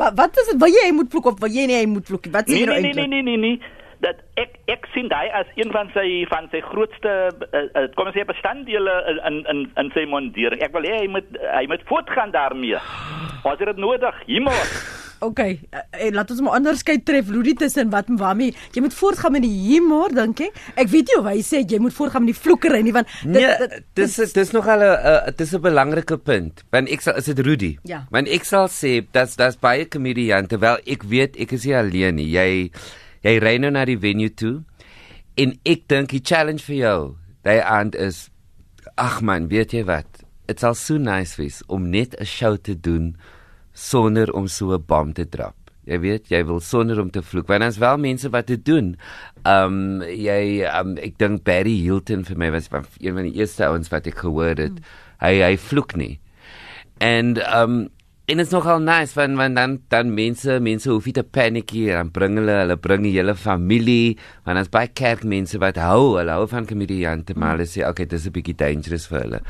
[0.00, 0.60] wat wat is dit?
[0.62, 2.26] Wil jy hy moet vloek of wil jy nie hy moet vloek?
[2.34, 3.10] Wat sê Nee jy nou nee nee eintlik?
[3.10, 3.76] nee nee nee.
[4.00, 8.06] Dat ek ek sien daai as een van sy van sy grootste uh, uh, kom
[8.06, 8.94] ons sê bestanddele
[9.26, 10.62] in in in sy mondering.
[10.62, 12.78] Ek wil hê hy moet hy moet voortgaan daarmee.
[13.42, 14.14] Ons het dit nodig.
[14.30, 14.70] Hiermos.
[15.20, 18.54] Okay, uh, en laat ons maar onderskei tref Rudy tussen wat en waarmee.
[18.72, 20.54] Jy moet voortgaan met die humor, dink ek.
[20.76, 23.48] Ek weet nie of hy sê jy moet voortgaan met die vloekery nie want Nee,
[23.94, 26.62] dis is- dis nog al 'n dis 'n belangrike punt.
[26.70, 27.78] Want ek sal is dit Rudy.
[27.84, 28.06] Ja.
[28.10, 30.58] Want ek sal sê dat's dat's baie komediante.
[30.58, 32.30] Wel, ek weet ek is nie alleen nie.
[32.30, 32.70] Jy
[33.22, 34.62] jy ry nou na die venue toe
[35.36, 38.30] en ek dink die challenge vir jou, daai aand is
[38.96, 40.06] ag man, weet jy wat?
[40.46, 43.16] Dit sal so nice wees om net 'n show te doen
[43.78, 45.54] sonder om so 'n bom te drop.
[45.88, 47.46] Jy weet, jy wil sonder om te vloek.
[47.48, 48.96] Want daar's wel mense wat dit doen.
[49.48, 53.64] Um jy um ek dink Barry Hilton vir my was van een van die eerste
[53.64, 54.76] ouens wat ek gehoor het.
[54.76, 54.90] Mm.
[55.22, 56.18] Hy hy vloek nie.
[57.00, 57.88] En um
[58.28, 61.70] en dit is nogal nice want want dan dan mense mense hoef nie te paniek
[61.72, 66.18] hier dan bring hulle hulle bring die hele familie want as baie kerkmense wat hou
[66.18, 69.40] hulle hou van komediante maar hulle sê okay dis 'n bietjie dangerous vir hulle.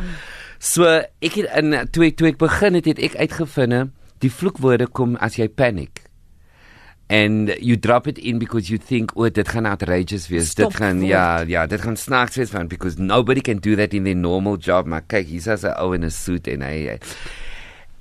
[0.60, 4.86] So ek het in toe ek toe ek begin het het ek uitgevind die vloekwoorde
[4.92, 6.04] kom as jy paniek.
[7.10, 10.50] And you drop it in because you think oh dit gaan outrageous wees.
[10.50, 11.08] Stop dit gaan woord.
[11.10, 14.58] ja ja dit gaan snaaks wees want because nobody can do that in their normal
[14.60, 14.86] job.
[14.86, 16.98] Maar kyk hier's as 'n ou in 'n suit en hy hy-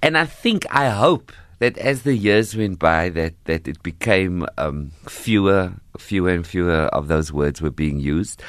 [0.04, 4.46] And I think I hope that as the years went by that that it became
[4.58, 8.44] um fewer fewer and fewer of those words were being used.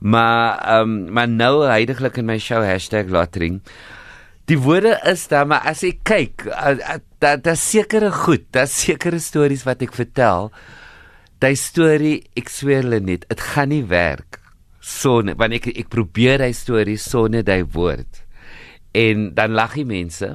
[0.00, 2.62] Maar um maar nou heidaglik in my show
[3.08, 3.60] #lottering
[4.44, 6.44] Die woorde is daar maar as ek kyk
[7.22, 10.50] dat daar sekere goed, daar sekere stories wat ek vertel.
[11.40, 14.40] Daai storie, ek sweer hulle net, dit gaan nie werk
[14.84, 18.20] sonder want ek ek probeer hy storie sonder daai woord.
[18.92, 20.34] En dan lag die mense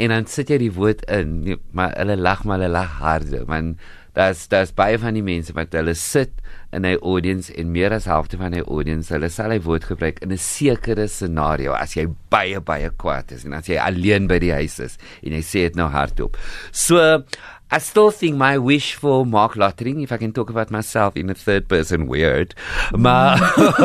[0.00, 3.82] en dan sit jy die woord in, maar hulle lag maar hulle lag harde want
[4.16, 6.32] daar's daar's baie van die mense wat hulle sit
[6.72, 10.18] in 'n audience en meer as helfte van die audience hulle sal hy woord gebruik
[10.22, 14.38] in 'n sekere scenario as jy baie baie kwaad is en as jy alleen by
[14.38, 16.36] die huis is en jy sê dit nou hardop.
[16.72, 17.24] So
[17.72, 21.30] I still think my wish for Mark Lottering, if I can talk about myself in
[21.30, 22.54] a third person weird,
[22.90, 23.38] maar,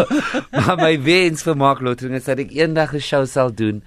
[0.57, 3.83] maar my wens vir Mark Lottering is dat ek eendag 'n show sal doen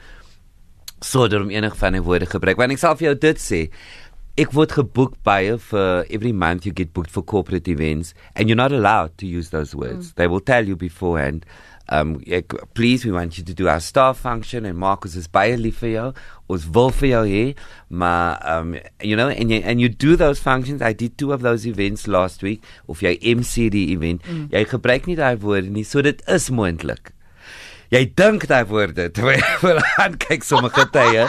[1.01, 2.57] sonder om enig van die woorde gebruik.
[2.57, 3.61] Want ek sal vir jou dit sê.
[4.39, 8.61] Ek word geboek baie vir every month you get booked for corporate events and you're
[8.61, 10.13] not allowed to use those words.
[10.13, 10.15] Mm.
[10.15, 11.45] They will tell you beforehand
[11.89, 15.57] um ek, please we want you to do our staff function and Marcus is baie
[15.57, 16.07] lief vir jou.
[16.53, 17.45] Ons wil vir jou hê,
[17.89, 20.83] maar um you know and you, and you do those functions.
[20.83, 24.23] I did two of those events last week of jy MC die event.
[24.29, 24.51] Mm.
[24.53, 27.15] Jy gebruik nie daai woorde nie, so dit is moontlik.
[27.91, 31.25] Jy dink daai woorde terwyl jy aan kyk sommige tye.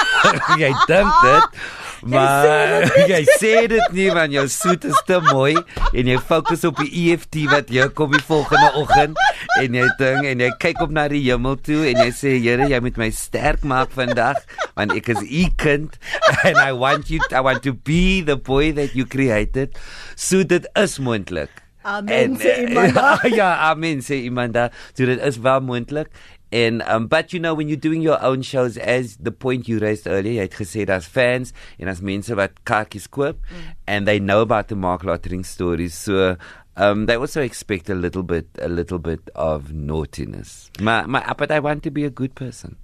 [0.62, 1.64] jy dink dit.
[2.04, 6.82] Maar jy sê dit nie want jou soet is te mooi en jy fokus op
[6.82, 9.20] die EFT wat jy kom die volgende oggend
[9.60, 12.68] en jy ding en jy kyk op na die hemel toe en jy sê Here
[12.68, 14.42] jy moet my sterk maak vandag
[14.76, 15.96] want ek is u kind
[16.44, 19.78] and I want you I want to be the boy that you created
[20.16, 21.64] so dit is moontlik.
[21.84, 22.96] Amen En, sê eh, iemand.
[23.38, 24.56] ja, amen sê iemand.
[24.96, 26.08] So dit is wel moontlik.
[26.54, 29.80] En um but you know when you're doing your own shows as the point you
[29.82, 31.50] raised earlier, jy het gesê daar's fans
[31.82, 33.72] en as mense wat kaartjies koop mm.
[33.90, 35.94] and they know about the Mark Lottering stories.
[35.98, 36.36] So
[36.76, 40.70] um they also expect a little bit a little bit of naughtiness.
[40.80, 42.76] My my but I want to be a good person.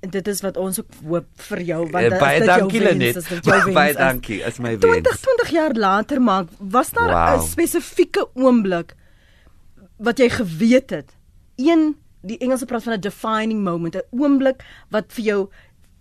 [0.00, 2.80] En dit is wat ons ook hoop vir jou want Eh, dit baie is dankie,
[2.80, 3.14] Lenet.
[3.20, 5.20] dit jou wens Baie dankie, is my 20 wens.
[5.28, 7.44] 20 jaar later maak was daar 'n Wow.
[7.50, 8.94] spesifieke oomblik
[9.98, 11.12] wat jy geweet het
[11.56, 15.50] een die Engelse praat van 'n defining moment 'n oomblik wat vir jou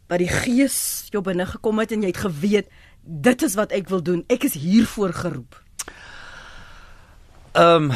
[0.07, 2.67] wat die gees jou binne gekom het en jy het geweet
[3.03, 5.63] dit is wat ek wil doen ek is hiervoor geroep
[7.53, 7.93] Ehm um,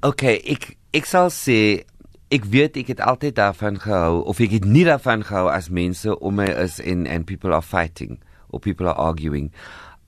[0.00, 1.84] okay, ek ek sal sê
[2.32, 6.08] ek weet ek het altyd daarvan gehou of ek het nie daarvan gehou as mense
[6.24, 8.16] om my is en and people are fighting
[8.48, 9.52] or people are arguing.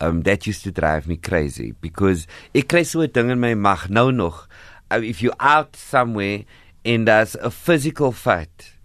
[0.00, 2.24] Um that used to drive me crazy because
[2.56, 4.48] ek kry so 'n ding in my mag nou nog.
[4.90, 6.48] Uh, if you out somewhere
[6.86, 8.76] and there's a physical fight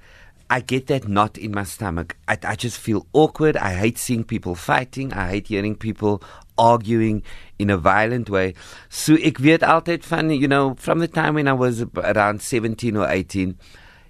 [0.52, 2.18] I get that knot in my stomach.
[2.28, 3.56] I, I just feel awkward.
[3.56, 5.14] I hate seeing people fighting.
[5.14, 6.22] I hate hearing people
[6.58, 7.24] arguing
[7.58, 8.56] in a violent way.
[8.90, 12.98] So ek weet altyd van, you know, from the time when I was around 17
[12.98, 13.56] or 18,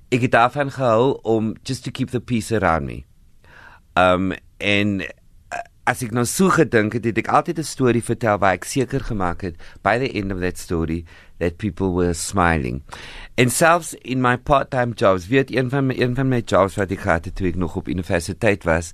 [0.10, 3.06] ek het daarvan gehou om just to keep the peace around me.
[3.94, 5.06] Um uh,
[5.92, 9.04] as ek nou so gedink het, het ek altyd 'n storie vertel waar ek seker
[9.04, 11.04] gemaak het by the end of that story
[11.40, 12.82] that people were smiling.
[13.36, 16.92] En selfs in my part-time jobs, weet een van my een van my jobs wat
[16.92, 18.94] ek gehad het toe ek nog op universiteit was,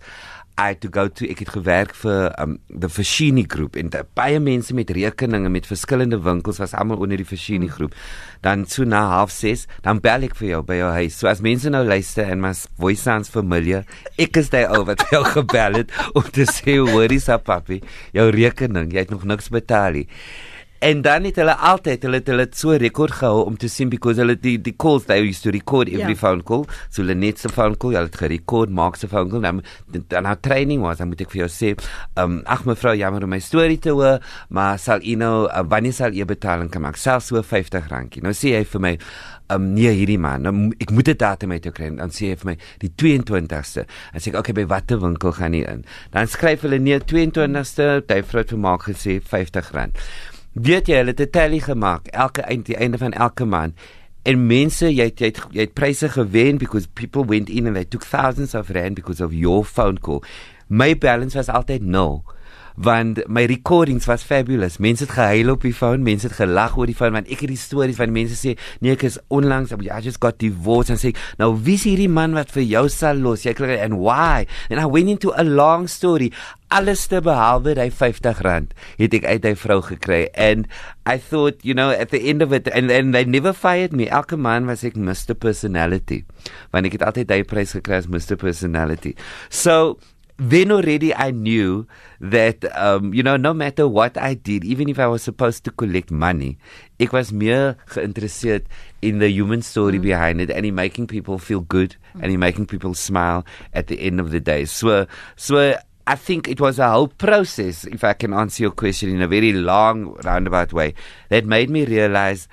[0.59, 4.39] I had to go to ek het gewerk vir um the Fashini groep en baie
[4.41, 7.93] mense met rekeninge met verskillende winkels was almal onder die Fashini groep.
[8.41, 11.19] Dan so na 06:30 dan bel ek vir jou by jou huis.
[11.19, 13.85] So as mense nou luister en my voice sounds familiar,
[14.17, 17.83] ek is daai ou wat jou gebel het om te sê hoor is up papi,
[18.17, 20.07] jou rekening, jy het nog niks betaal nie.
[20.79, 23.89] En dan het hulle altyd hulle het hulle het so rekord gehou om te sien
[23.89, 26.07] because hulle die die calls they used to record every Ja.
[26.07, 26.17] yeah.
[26.17, 26.65] phone call.
[26.89, 29.41] So hulle net se phone call, hulle het gerekord maak se phone call.
[29.41, 29.63] Dan
[30.07, 31.73] dan nou training was, dan moet ek vir jou sê,
[32.21, 35.93] um ag mevrou, jammer om my storie te hoor, maar sal u nou uh, wanneer
[35.93, 36.97] sal u betaling kan maak?
[36.97, 38.21] Selfs so R50 randjie.
[38.21, 38.97] Nou sê hy vir my
[39.49, 41.87] Um nee hierdie man, nou, ek moet 'n datum uit jou kry.
[41.95, 43.85] Dan sê hy vir my die 22ste.
[44.11, 45.85] Dan sê ek okay, by watter winkel gaan jy in?
[46.11, 50.03] Dan skryf hulle nee 22ste, hy vrou het vir maak gesê R50.
[50.57, 53.77] Weet jy, hulle het 'n tally gemaak elke eind die einde van elke maand.
[54.23, 57.75] En mense, jy het, jy het jy het pryse gewen because people went in and
[57.75, 60.23] they took thousands of rand because of your phone call.
[60.67, 62.23] My balance was altyd nul
[62.77, 64.77] want my recordings was fabulous.
[64.77, 67.51] Mense het gehuil op die phone, mense het gelag oor die phone want ek het
[67.51, 71.15] die stories van mense sê, "Nee, ek is onlangs, I just got divorced." En sê,
[71.37, 74.45] "Nou wie is hierdie man wat vir jou sal los?" Jy kry and why?
[74.69, 76.31] And I went into a long story.
[76.69, 80.67] Alles te behalwe hy 50 rand het ek uit hy vrou gekry and
[81.05, 84.09] I thought you know at the end of it and and they never fired me
[84.09, 86.25] elke man was ek Mr personality
[86.73, 89.15] want ek het altyd hy prys gekry as Mr personality
[89.47, 89.97] so
[90.37, 91.87] then already I knew
[92.21, 95.71] that um you know no matter what I did even if I was supposed to
[95.71, 96.57] collect money
[96.99, 98.65] ek was meer geïnteresseerd
[99.01, 100.03] in the human story mm.
[100.03, 102.21] behind it and in making people feel good mm.
[102.21, 105.75] and in making people smile at the end of the day so so
[106.07, 109.27] I think it was a whole process if I can answer your question in a
[109.27, 110.93] very long roundabout way
[111.29, 112.47] that made me realize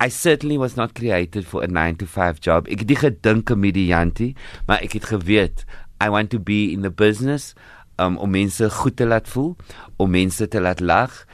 [0.00, 2.68] I certainly was not created for a 9 to 5 job.
[2.72, 4.30] Ek het nie gedink komediantie,
[4.64, 5.66] maar ek het geweet
[6.00, 7.54] I want to be in the business
[7.98, 9.56] um, om mense goed te laat voel,
[9.96, 11.24] om mense te laat lag.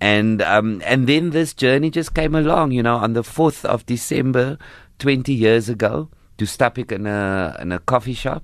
[0.00, 3.86] And um and then this journey just came along, you know, on the 4th of
[3.86, 4.58] December
[4.98, 6.08] 20 years ago,
[6.38, 8.42] to stop ek in 'n in 'n coffee shop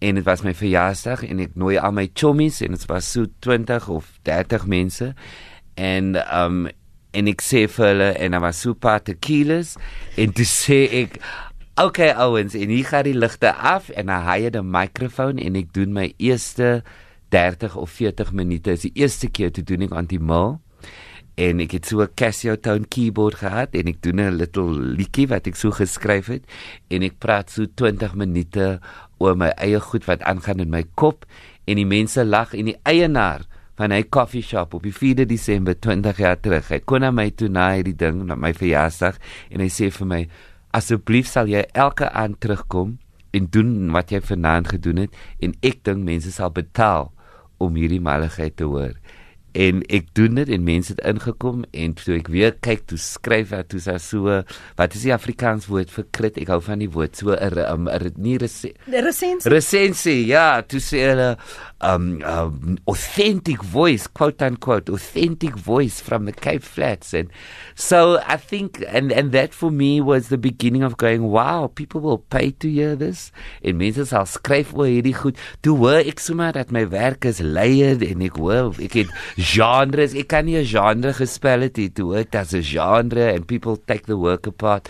[0.00, 3.26] en dit was my verjaarsdag en ek nooi al my chommies en dit was so
[3.40, 5.14] 20 of 30 mense
[5.76, 6.68] en um
[7.12, 9.76] en ek sê vir hulle en daar was so 'n paar tequilas
[10.16, 11.20] en toe sê ek
[11.76, 15.58] okay ouens en hier gaan die ligte af en dan haai jy die mikrofoon en
[15.60, 16.80] ek doen my eerste
[17.30, 20.58] 30 of 40 minute is die eerste keer toe doen ek anti-mal
[21.40, 25.28] en ek het so 'n Casio tone keyboard gehad en ek doen 'n little liedjie
[25.28, 26.44] wat ek so geskryf het
[26.90, 28.80] en ek praat so 20 minute
[29.18, 31.24] oor my eie goed wat aangaan in my kop
[31.66, 33.46] en die mense lag en die eienaar
[33.80, 36.68] van hy coffee shop op die 4de Desember 20 jaar terug.
[36.68, 39.16] Hy kon na my toe na hierdie ding, na my verjaarsdag
[39.48, 40.20] en hy sê vir my
[40.76, 42.98] asseblief sal jy elke aand terugkom
[43.36, 47.10] en doen wat jy vanaand gedoen het en ek dink mense sal betaal
[47.60, 48.94] om hierdie malligheid te hoor
[49.52, 53.54] en ek doen dit en mense het ingekom en toe ek weer kyk toe skryf
[53.54, 54.40] hy toe so
[54.78, 56.38] wat is die Afrikaans woord vir krit?
[56.38, 58.74] Ek hou van die woord so 'n um, nie resensie.
[59.50, 61.36] Resensie ja toe sê hulle
[61.80, 67.14] um, um authentic voice quote unquote authentic voice from the Cape Flats.
[67.14, 67.30] And
[67.74, 72.00] so I think and and that for me was the beginning of going wow people
[72.00, 73.32] will pay to hear this.
[73.64, 75.38] En mense sal skryf oor hierdie goed.
[75.64, 80.14] Toe hoor ek sommer dat my werk is layered en ek hoor ek het genres
[80.14, 84.06] ek kan nie 'n genre gespel het toe dit as 'n genre and people take
[84.06, 84.88] the work apart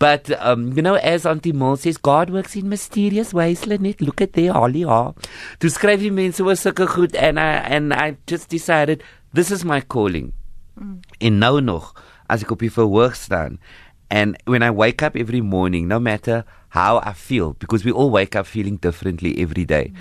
[0.00, 3.66] But um, you know, as Auntie Mo says, God works in mysterious ways.
[3.66, 5.12] Lenet, look at their holly are.
[5.60, 9.62] To skryf die mense was sulke goed and I and I just decided this is
[9.62, 10.32] my calling.
[10.80, 10.96] Mm.
[11.20, 11.92] En nou nog
[12.32, 13.60] as ek op die verhoog staan
[14.08, 18.10] and when I wake up every morning, no matter how I feel, because we all
[18.10, 19.92] wake up feeling differently every day.
[19.92, 20.00] Mm.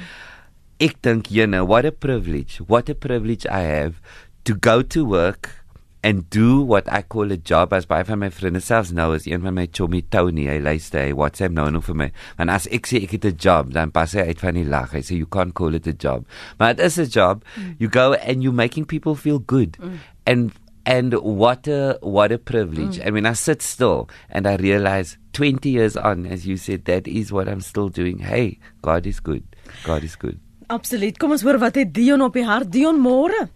[0.79, 2.57] Ek dink, you know, what a privilege.
[2.57, 4.01] What a privilege I have
[4.45, 5.59] to go to work
[6.01, 9.27] and do what I call a job as baie van my vriende selfs nou is
[9.27, 12.69] een van my chommy Tony hy luister hy WhatsApp nou nog vir my want as
[12.71, 15.19] ek sê ek het 'n job dan pas hy uit van die lag hy sê
[15.19, 16.25] you can't call it a job
[16.57, 17.75] but it is a job mm.
[17.79, 19.99] you go and you making people feel good mm.
[20.25, 23.03] and and what a what a privilege mm.
[23.03, 27.07] and when I sit still and I realize 20 years on as you said that
[27.07, 29.43] is what I'm still doing hey God is good
[29.83, 33.47] God is good Absoluut kom ons hoor wat het Dion op die hart Dion môre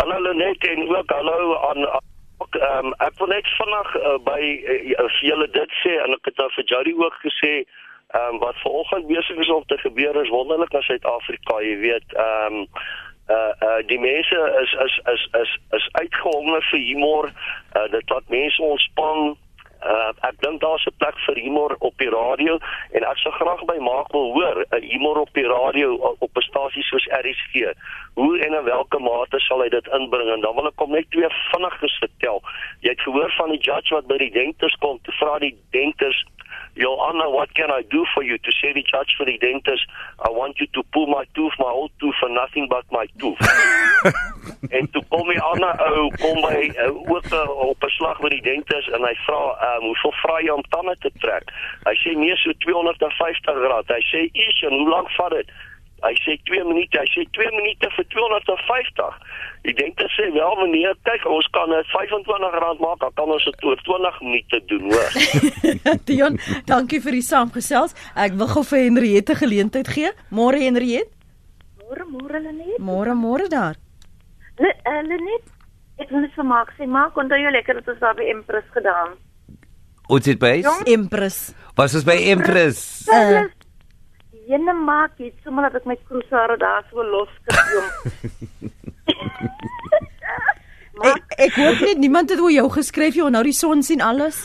[0.00, 1.86] Hallo Lenet en ook hallo aan
[2.38, 4.40] ook ehm um, ek wil net vinnig uh, by
[4.74, 8.38] uh, vir julle dit sê en ek het dan vir Jody ook gesê ehm um,
[8.42, 12.68] wat vanoggend besig is om te gebeur is wonderlik in Suid-Afrika, jy weet ehm um,
[13.36, 17.32] uh uh die mense is is is is is uitgehonger vir humor.
[17.76, 19.36] Uh dit laat mense ontspan.
[20.76, 22.58] Daar's 'n plek vir humor op die radio
[22.90, 26.36] en ek sou graag by maak wil hoor 'n uh, humor op die radio op
[26.36, 27.54] 'n stasie soos RSG.
[28.14, 31.10] Hoe en in watter mate sal hy dit inbring en dan wil ek kom net
[31.10, 32.42] twee vinniges vertel.
[32.80, 36.24] Jy het gehoor van die judge wat by die denters kom, te vra die denters
[36.74, 38.36] Your Honor, what can I do for you?
[38.36, 39.84] To say the judge for the dentist,
[40.20, 43.40] I want you to pull my tooth, my old tooth, for nothing but my tooth.
[44.70, 48.30] en toe kom die ander ou kom by uh, ook uh, op 'n slag met
[48.36, 51.50] die dentist en hy vra, um, hoeveel vra jy om tande te trek?
[51.84, 53.88] Hy sê nee, so 250 rand.
[53.88, 55.50] Hy sê, "Is en hoe lank vat dit?"
[56.04, 56.98] Hy sê 2 minute.
[57.00, 59.16] Hy sê 2 minute vir 250.
[59.64, 63.44] Ek dink dit sê wel meneer, kyk ons kan dit R25 maak, dan kan ons
[63.48, 65.16] dit oor 20 minute doen, hoor.
[66.08, 66.38] Dion,
[66.68, 67.96] dankie vir die saamgesels.
[68.14, 70.12] Ek wil gou vir Henriette geleentheid gee.
[70.28, 71.10] Môre Henriette.
[71.86, 72.78] Môre môre Lenet.
[72.82, 73.85] Môre môre daar.
[74.56, 75.44] Eh, Lenet,
[76.00, 78.68] ek wil net vir maak sê, maak onthou jy lekker dat ons daar by Empress
[78.72, 79.16] gedaan.
[80.08, 80.62] Wat dit by?
[80.86, 81.52] Empress.
[81.76, 82.80] Was dit by Empress?
[83.10, 83.44] Uh,
[84.46, 87.88] Jenne maak iets sommer dat ek my kroesare daar so los kan.
[91.10, 94.44] ek ek hoop net niemand het oor jou geskryf jy nou die son sien alles.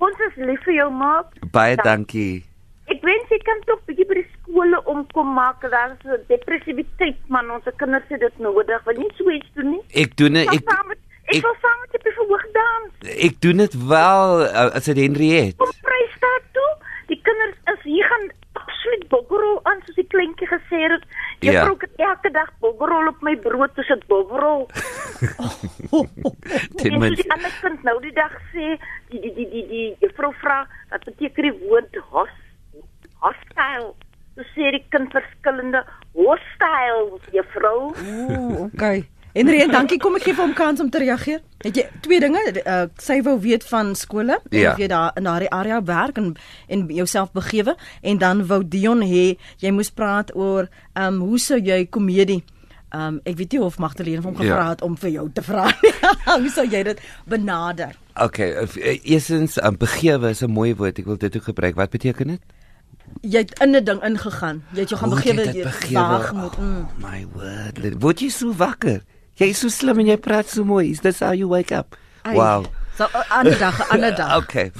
[0.00, 1.36] Ons is lief vir jou maak.
[1.52, 2.40] Baie dankie.
[2.88, 4.27] Ek wens jy kan tog bietjie by die
[4.58, 9.30] skole omkom maak is so depressiwiteit man ons kinders het dit nodig want nie so
[9.30, 9.82] iets doen nie.
[9.94, 10.96] Ek doen dit ek
[11.28, 13.08] Ek wil saam met jou verhoog dans.
[13.26, 15.58] Ek doen dit wel uh, as dit Henriette.
[15.60, 16.70] Kom prys daar toe.
[17.10, 18.24] Die kinders is hier gaan
[18.56, 21.04] absoluut boggerol aan soos die kleintjie gesê het.
[21.44, 21.66] Jy ja.
[21.68, 24.64] probeer elke dag boggerol op my brood, dis dit boggerol.
[26.80, 28.78] Dit moet die ander kind nou die dag sê,
[29.12, 32.32] die die die die die juffrou vra, wat beteken die woord hos
[33.20, 33.92] hostile?
[34.38, 35.82] Dis sê die kind verskillende
[36.14, 37.90] hostile juffrou.
[37.90, 39.08] Ooh, okay.
[39.38, 39.98] Enrien, dankie.
[40.02, 41.42] Kom ek gee vir hom kans om te reageer.
[41.62, 42.40] Het jy twee dinge?
[42.62, 44.72] Uh, sy wou weet van skole, ja.
[44.72, 46.32] of jy daar in daardie area werk en
[46.70, 51.42] en jouself begewe en dan wou Dion hê jy moes praat oor ehm um, hoe
[51.42, 52.44] sou jy komedie
[52.88, 54.68] Ehm um, ek weet nie of Magdalene hom gevra ja.
[54.72, 55.66] het om vir jou te vra.
[56.40, 57.98] hoe sou jy dit benader?
[58.16, 60.98] Okay, eh, eersins um, begewe is 'n mooi woord.
[60.98, 61.76] Ek wil dit ook gebruik.
[61.76, 62.40] Wat beteken dit?
[63.20, 64.62] Jy het in 'n ding ingegaan.
[64.72, 65.52] Jy het jou gaan begewe.
[65.52, 66.56] Jy waag moet.
[66.56, 66.88] Oh, mm.
[66.98, 68.02] My word.
[68.02, 69.02] Word jy so wakker?
[69.34, 70.90] Jy is so slim en jy praat so mooi.
[70.90, 71.96] Is this how you wake up?
[72.22, 72.64] Ay, wow.
[72.98, 74.36] So ander dag, ander dag.
[74.36, 74.72] okay.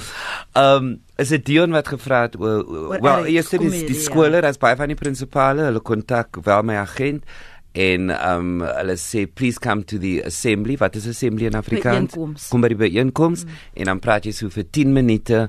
[0.53, 4.59] Ehm um, is dit Dion wat gevra het oor wel, eers is die skole, daar's
[4.59, 7.23] baie van die prinsipale, hulle kontak wel my agent
[7.71, 10.75] en ehm um, hulle sê please come to the assembly.
[10.79, 12.17] Wat is assembly in Afrikaans?
[12.49, 13.59] Kom by die byeenkoms mm.
[13.83, 15.45] en dan praat jy so vir 10 minute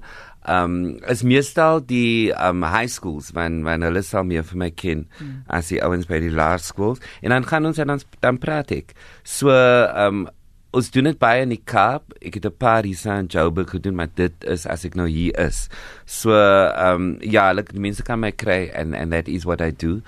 [0.49, 5.07] um is meestal die um high schools van van hulle sal meer vir my ken
[5.21, 5.45] mm.
[5.49, 8.95] as die ouens by die laerskool en dan gaan ons en dan dan praat ek
[9.25, 10.29] so um
[10.77, 12.13] ons doen dit baie in die Kaap.
[12.23, 15.37] Ek het 'n paar hier in Joburg gedoen, maar dit is as ek nou hier
[15.39, 15.69] is.
[16.07, 19.61] So ehm um, ja, like, die mense kan my kry and and that is what
[19.61, 20.01] I do.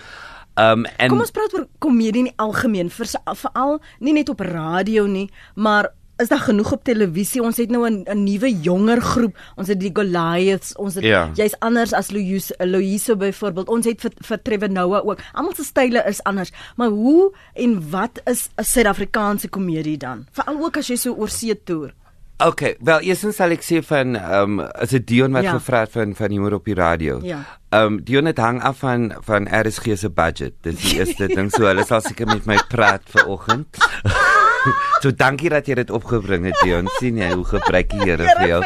[0.56, 4.40] Um en Kom ons praat oor komedie in die algemeen, vir veral nie net op
[4.40, 5.90] radio nie, maar
[6.22, 7.42] is daar genoeg op televisie?
[7.42, 9.36] Ons het nou 'n 'n nuwe jonger groep.
[9.56, 11.30] Ons het die Goliaths, ons het Ja.
[11.34, 13.68] jy's anders as Louise Louise byvoorbeeld.
[13.68, 15.18] Ons het vir, vir Trevor Noah ook.
[15.34, 20.26] Almal se style is anders, maar hoe en wat is 'n Suid-Afrikaanse komedie dan?
[20.32, 21.92] Veral ook as jy so oor see toer.
[22.44, 25.52] Okay, wel eerstens sal ek sê van ehm um, as dit Dion wat Ja.
[25.52, 27.20] gevra het van van humor op die radio.
[27.22, 27.44] Ja.
[27.70, 30.52] Ehm um, Dion het hang af van van RSG se budget.
[30.62, 33.66] Dis die eerste ding so hulle sal seker met my praat vanoggend.
[35.02, 36.88] so dankie dat jy dit opgebring het Dion.
[37.00, 38.62] sien jy hoe gebruik die Here vir jou.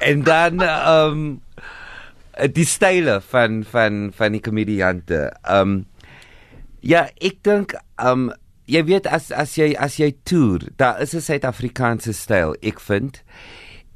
[0.00, 1.40] En dan ehm um,
[2.52, 5.32] die style van van van die komediante.
[5.42, 5.84] Ehm um,
[6.86, 8.28] Ja, ek dink um
[8.70, 13.22] jy weet as as jy as jy toer, daar is 'n Suid-Afrikaanse styl, ek vind.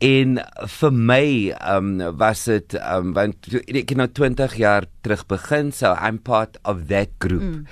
[0.01, 5.27] En vir my um was dit um want toe- ek het nou 20 jaar terug
[5.27, 7.43] begin, so I'm part of that group.
[7.43, 7.67] Mm.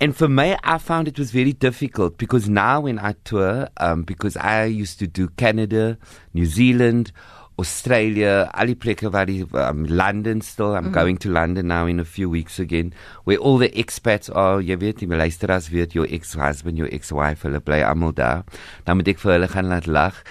[0.00, 4.02] And for me, I found it was very difficult because now when I tour, um,
[4.02, 5.98] because I used to do Canada,
[6.32, 7.12] New Zealand,
[7.58, 10.74] Australia, Ali die um, London still.
[10.74, 12.94] I'm going to London now in a few weeks again,
[13.24, 14.62] where all the expats are.
[14.62, 18.46] Jy weet, die luisteraars weet jou ex-husband, jou ex-wife, hulle bly almal daar.
[18.86, 20.24] Dan moet ek vir hulle gaan laat lag.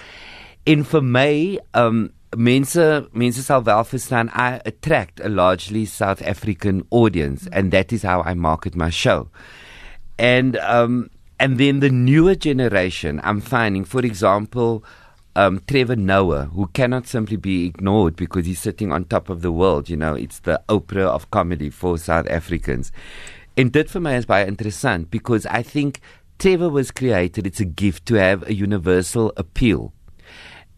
[0.66, 1.34] En vir my,
[1.78, 7.92] um mense mense sal wel verstaan I attract a largely South African audience and that
[7.92, 9.28] is how I market my show.
[10.20, 14.84] And um and then the newer generation I'm finding for example
[15.34, 19.50] um Trevor Noah who cannot simply be ignored because he's sitting on top of the
[19.50, 22.92] world, you know, it's the Oprah of comedy for South Africans.
[23.56, 26.02] En dit vir my is baie interessant because I think
[26.38, 29.94] Trevor was created it's a gift to have a universal appeal.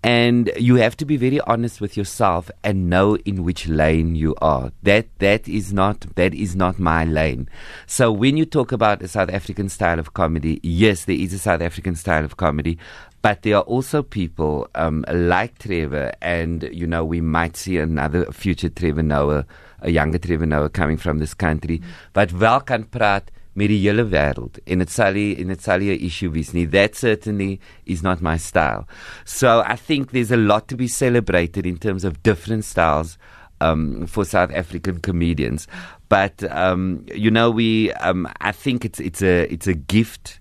[0.03, 4.35] And you have to be very honest with yourself and know in which lane you
[4.41, 4.73] are.
[4.83, 7.49] That that is not that is not my lane.
[7.87, 11.39] So when you talk about a south african style of comedy yes there is a
[11.39, 12.79] south african style of comedy
[13.23, 18.27] but there are also people um, like Trevor, and you know we might see another
[18.33, 19.47] future Trevor Noah,
[19.81, 21.81] a younger Trevor Noah coming from this country,
[22.13, 25.83] but wel kan praat met die hele wêreld en dit sal nie en dit sal
[25.83, 26.67] nie 'n issue wees nie.
[26.67, 28.87] That certainly is not my style.
[29.25, 33.19] So i think there's a lot to be celebrated in terms of different styles
[33.61, 35.67] um, for south african comedians.
[36.09, 40.41] But um, you know we um, i think it's it's a it's a gift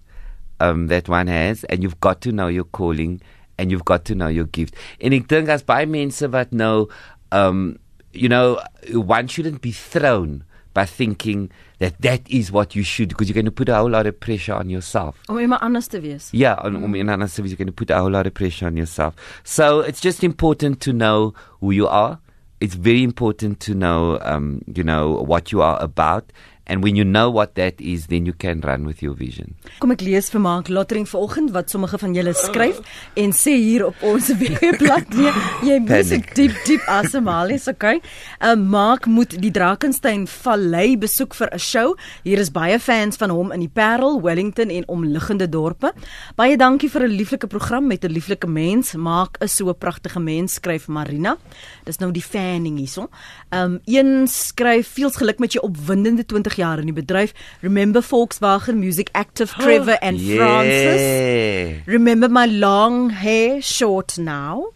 [0.59, 3.21] um, that one has and you've got to know your calling
[3.57, 4.75] and you've got to know your gift.
[4.99, 6.87] En ek dink as baie mense wat nou
[7.31, 7.77] um,
[8.13, 8.59] you know
[8.93, 10.43] one shouldn't be thrown
[10.73, 13.89] by thinking that that is what you should because you're going to put a whole
[13.89, 15.17] lot of pressure on yourself.
[15.27, 16.29] Om iemand anders te wees.
[16.31, 16.99] Yeah, on, mm.
[16.99, 19.15] in other service, you're going to put a whole lot of pressure on yourself.
[19.43, 22.19] So it's just important to know who you are.
[22.59, 26.31] It's very important to know, um, you know, what you are about.
[26.71, 29.57] And when you know what that is, then you can run with your vision.
[29.83, 32.77] Kom ek lees vir Mark Lottering vanoggend wat sommige van julle skryf
[33.19, 35.33] en sê hier op ons webblad nee,
[35.67, 37.97] jy moet diep diep asemhaal, is okay.
[38.39, 39.99] Uh, Mark moet die Drakensberg
[40.31, 41.97] Vallei besoek vir 'n show.
[42.23, 45.91] Hier is baie fans van hom in die Parel, Wellington en omliggende dorpe.
[46.39, 48.95] Baie dankie vir 'n lieflike program met 'n lieflike mens.
[48.95, 51.37] Mark is so 'n pragtige mens, skryf Marina.
[51.83, 53.09] Dis nou die fanning hierso.
[53.51, 57.33] Um een skryf veels geluk met jou opwindende 20 jaar in die bedryf.
[57.61, 61.01] Remember Volkswagen Music Active Trevor and Francis.
[61.01, 61.81] Yeah.
[61.85, 64.71] Remember my long hair short now.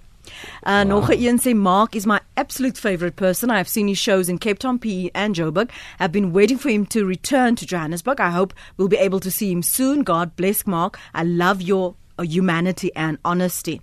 [0.64, 0.84] Uh, wow.
[0.84, 3.50] Nog 'n een sê Mark is my absolute favorite person.
[3.50, 5.70] I have seen his shows in Cape Town, PE and Joburg.
[6.00, 8.20] I've been waiting for him to return to Johannesburg.
[8.20, 10.04] I hope we'll be able to see him soon.
[10.04, 11.00] God bless Mark.
[11.14, 13.82] I love your uh, humanity and honesty.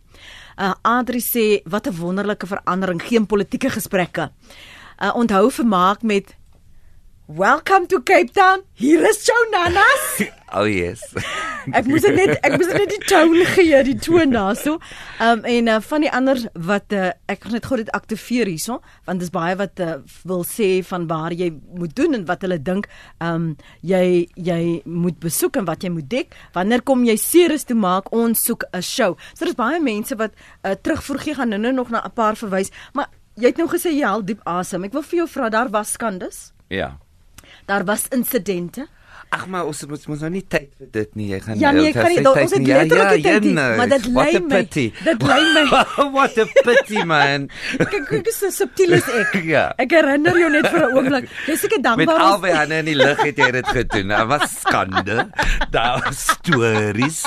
[0.57, 4.31] Uh Adri sê wat 'n wonderlike verandering, geen politieke gesprekke.
[4.99, 6.37] Uh onthou vir Mark met
[7.29, 8.65] Welcome to Cape Town.
[8.75, 10.07] Hier is jou nanas.
[10.55, 11.01] Oh yes.
[11.79, 14.75] Ek moes dit net ek moes dit net die tone gee, die toon daarso.
[15.25, 18.83] Um en uh, van die ander wat uh, ek gaan net gou dit aktiveer hierso,
[19.09, 19.95] want dis baie wat uh,
[20.29, 21.49] wil sê van waar jy
[21.79, 22.91] moet doen en wat hulle dink
[23.25, 23.47] um
[23.81, 26.37] jy jy moet besoek en wat jy moet dek.
[26.53, 28.11] Wanneer kom jy Ceres toe maak?
[28.13, 29.15] Ons soek 'n show.
[29.33, 32.69] So daar's baie mense wat uh, terugvoer gee gaan nou nog na 'n paar verwys,
[32.93, 33.09] maar
[33.41, 34.85] jy het nou gesê jy haal diep asem.
[34.85, 36.53] Ek wil vir jou vra daar was skandes.
[36.69, 36.99] Ja.
[37.67, 38.89] Daar was insidente.
[39.33, 41.27] Ag maar ons moet ons nou nie tyd vir dit nie.
[41.31, 42.21] Jy gaan Ja nee, ek kan nie.
[42.21, 42.67] Ons het.
[42.69, 44.59] Ja, letterlik ja, tyd, nie, nou, maar dit lei my.
[44.69, 45.63] Dit lei my.
[46.13, 47.47] What a pity man.
[47.95, 49.39] Kyk, hoe so subtiel is ek.
[49.53, 49.63] Ja.
[49.81, 51.31] Ek herinner jou net vir 'n oomblik.
[51.49, 54.13] Jy seker Met dankbaar albei hande in die lug het jy dit gedoen.
[54.13, 55.17] Daar was skande.
[55.73, 57.25] Daar was stories.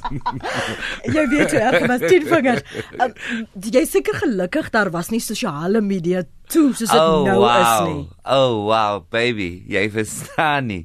[1.16, 2.76] jy weet hoe erg was 10 vingers.
[3.00, 3.16] Um,
[3.56, 7.86] jy seker gelukkig daar was nie sosiale media toe soos dit oh, wow.
[8.24, 10.84] Oh wow, baby, jy verstaan nie.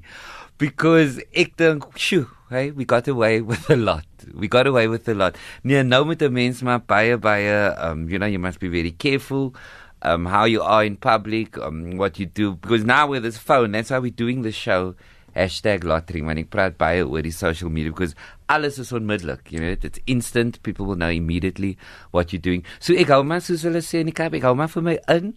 [0.62, 4.06] Because ek dink, "Sjoe, hey, we got away with a lot.
[4.34, 8.08] We got away with a lot." Nee, nou met 'n mens maar baie baie um
[8.10, 9.54] you know, you must be very careful
[10.02, 13.72] um how you are in public, um what you do because now with this phone,
[13.72, 14.96] that's why we're doing the show
[15.84, 18.16] lottery when ek praat baie oor die social media because
[18.48, 21.78] alles is onmiddellik you know it's instant people will know immediately
[22.12, 22.64] what you're doing.
[22.80, 24.98] So ek hou maar soos hulle sê in die Kaap ek hou maar vir my
[25.12, 25.34] in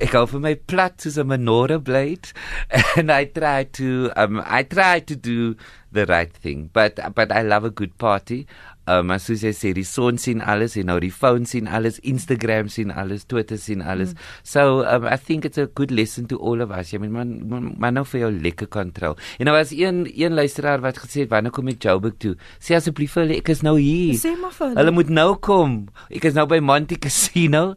[0.00, 2.32] ek hou vir my plat soos 'n menorah blade
[2.96, 5.56] and I try to um I try to do
[5.92, 6.70] the right thing.
[6.72, 8.46] But but I love a good party
[8.88, 12.00] Um, as soos jy sê, die son sien alles en nou die phone sien alles,
[12.06, 14.14] Instagram sien alles, Twitter sien alles.
[14.14, 14.30] Mm.
[14.42, 16.90] So um, I think it's a good lesson to all of us.
[16.94, 19.18] Jy moet man man, man nou vir jou lekker kontrol.
[19.38, 22.74] En nou was een een luisteraar wat gesê het, "Wanneer kom ek Joburg toe?" Sê
[22.74, 24.14] asseblief vir hulle, ek is nou hier.
[24.16, 24.78] Sê maar vir hulle.
[24.80, 25.88] Hulle moet nou kom.
[26.10, 27.76] Ek is nou by Monte Casino.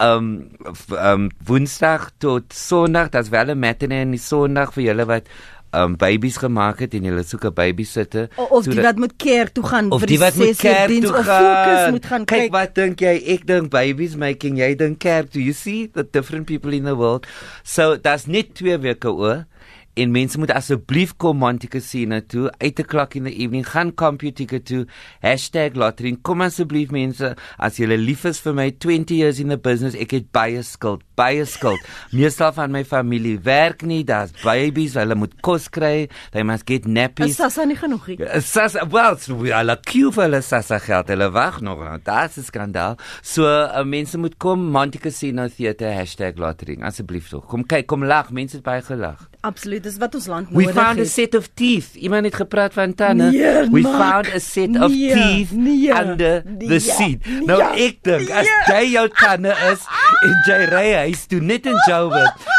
[0.00, 0.56] Um
[0.96, 5.28] um Woensdag tot Sondag, dit's wel 'n matinee en die Sondag vir julle wat
[5.76, 8.28] um babies gemaak het en hulle soek 'n babysitter.
[8.36, 11.06] O, of die wat moet kerk toe gaan of vir die wat moet kerk diens
[11.06, 11.90] toe of gaan.
[11.90, 12.38] moet gaan kyk.
[12.38, 12.52] kyk.
[12.52, 13.14] wat dink jy?
[13.36, 15.42] Ek dink babies making, jy dink kerk toe.
[15.42, 17.26] You see the different people in the world.
[17.62, 19.46] So that's net twee weke oor.
[19.98, 24.62] En mense moet asseblief kom Monte Casino toe, 8 o'clock in the evening, gaan computer
[24.62, 24.86] toe,
[25.74, 26.16] #lottery.
[26.22, 30.10] Kom asseblief mense, as jy lief is vir my 20 years in the business, ek
[30.10, 31.84] het baie skuld, baie skuld.
[32.16, 36.86] Meestal van my familie werk nie, daar's babies, hulle moet kos kry, they must get
[36.88, 37.36] Is nappies.
[37.38, 38.18] Sassa nie genoeg nie?
[38.40, 41.08] Sasa, well, so we are like queue vir hulle Sasa geld.
[41.12, 41.84] Hulle wag nog.
[42.04, 42.96] Dit is 'n skandaal.
[43.22, 45.92] So uh, mense moet kom Monte Casino Theater
[46.36, 46.78] #lottery.
[46.82, 47.46] Asseblief tog.
[47.46, 48.30] Kom kyk, kom lag.
[48.30, 49.28] Mense het baie gelag.
[49.42, 51.10] Absoluut, dis wat ons land We nodig found a het.
[51.10, 51.94] set of teeth.
[51.96, 53.30] Iemand het gepraat van tande.
[53.30, 53.96] Nee, We Mark.
[53.96, 57.24] found a set of Nee, teeth nee, under nee, the seat.
[57.46, 58.76] Nou nee, ek dink as nee.
[58.76, 59.86] jy jou tande is
[60.22, 62.50] en jy ry huis toe net in Joburg.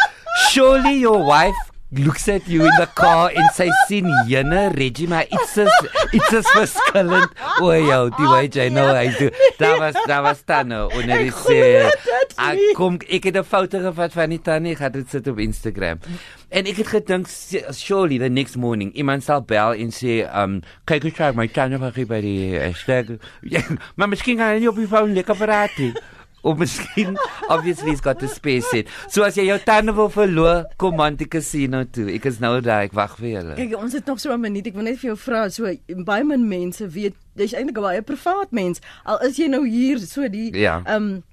[0.52, 1.56] Surely your wife
[1.92, 5.74] looks at you in the car and say sien jene Reggie maar iets is
[6.16, 7.32] iets is verskillend.
[7.60, 9.36] O jou, die way jy nou hy doen.
[9.60, 11.60] Daar was daar was tande onder die sê.
[12.06, 12.70] dit Ek nie.
[12.80, 16.00] kom ek het 'n foto gevat van die tande, ek het dit sit op Instagram.
[16.50, 21.06] En ek het gedink surely the next morning iemand sal bel en sê um kyk
[21.12, 23.20] ek kyk my tande van hier by die hashtag.
[23.52, 23.62] Ja,
[23.96, 25.92] maar miskien gaan hy nie op die foon lekker praat nie.
[26.44, 27.18] Of miskien
[27.50, 28.88] obviously he's got the space it.
[29.10, 32.08] So as jy jou tande wil verloor, kom Monte Casino toe.
[32.16, 33.56] Ek is nou daar, ek wag vir julle.
[33.60, 34.66] Kyk, ons het nog so 'n minuut.
[34.68, 35.70] Ek wil net vir jou vra, so
[36.04, 38.82] baie min mense weet jy's eintlik 'n baie privaat mens.
[39.06, 40.82] Al is jy nou hier so die Ja.
[40.88, 41.24] um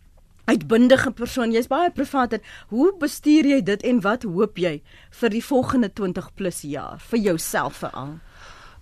[0.49, 4.81] uitbundige persoon, jy's baie privaat en hoe bestuur jy dit en wat hoop jy
[5.11, 8.19] vir die volgende 20 plus jaar vir jouself veral?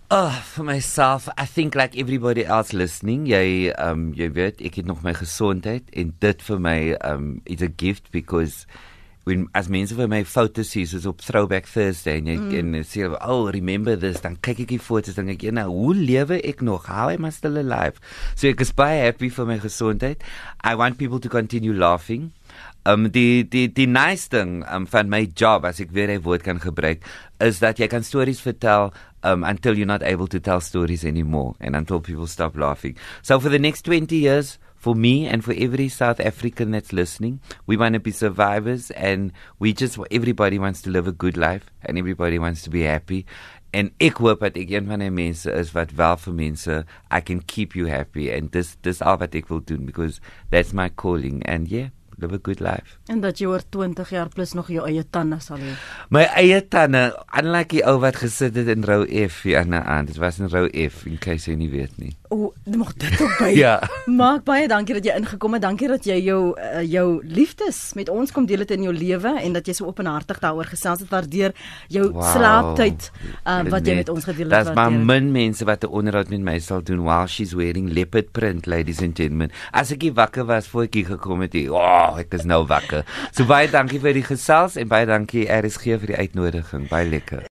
[0.08, 4.86] Oh, for myself, I think like everybody else listening, jy um jy weet, ek het
[4.86, 6.78] nog my gesondheid en dit vir my
[7.08, 8.68] um is a gift because
[9.26, 12.54] when as mense vir my foto's sien soos op Throwback Thursday en jy mm.
[12.60, 15.96] en sê oh remember this dan kyk ek die foto's dan ek ja nou hoe
[15.98, 16.86] lewe ek nog?
[16.86, 17.98] How am I still alive?
[18.38, 20.22] So ek is baie happy vir my gesondheid.
[20.62, 22.30] I want people to continue laughing.
[22.86, 26.46] Um die die die nice ding um, van my job as ek weer 'n woord
[26.46, 27.02] kan gebruik
[27.42, 31.54] is dat jy kan stories vertel um until you're not able to tell stories anymore
[31.60, 32.96] and until people stop laughing.
[33.22, 37.40] So for the next 20 years for me and for every South African that's listening,
[37.66, 41.70] we want to be survivors and we just everybody wants to live a good life
[41.82, 43.26] and everybody wants to be happy.
[43.74, 46.78] En ek hoop dat ek een van die mense is wat wel vir mense
[47.10, 50.20] I can keep you happy and this this al wat ek wil doen because
[50.54, 52.96] that's my calling and yeah live a good life.
[53.12, 55.74] En dat jy oor 20 jaar plus nog jou eie tande sal hê.
[56.14, 57.08] My eie tande,
[57.40, 60.12] unlike die ou wat gesit het in rou F die ander aand.
[60.12, 62.14] Dit was in rou F in case jy nie weet nie.
[62.28, 63.52] O, mag dit ook by.
[63.66, 63.80] Ja.
[64.10, 65.62] Maak baie dankie dat jy ingekom het.
[65.62, 69.32] Dankie dat jy jou uh, jou liefdes met ons kom deel het in jou lewe
[69.40, 71.10] en dat jy so openhartig daaroor gesels het.
[71.12, 71.54] Waardeer
[71.92, 72.26] jou wow.
[72.34, 73.10] slaaptyd
[73.44, 74.54] uh, wat jy met ons gedeel het.
[74.54, 75.06] Daar's maar waardeer dit.
[75.12, 79.02] min mense wat 'n onderhoud met my sal doen while she's wearing leopard print ladies
[79.02, 79.50] and gentlemen.
[79.72, 83.04] As ek wakker was voor ek gekom het, hier, oh, ek is nou wakker.
[83.32, 86.88] So baie dankie vir die gesels en baie dankie RSG vir die uitnodiging.
[86.88, 87.44] Baie lekker.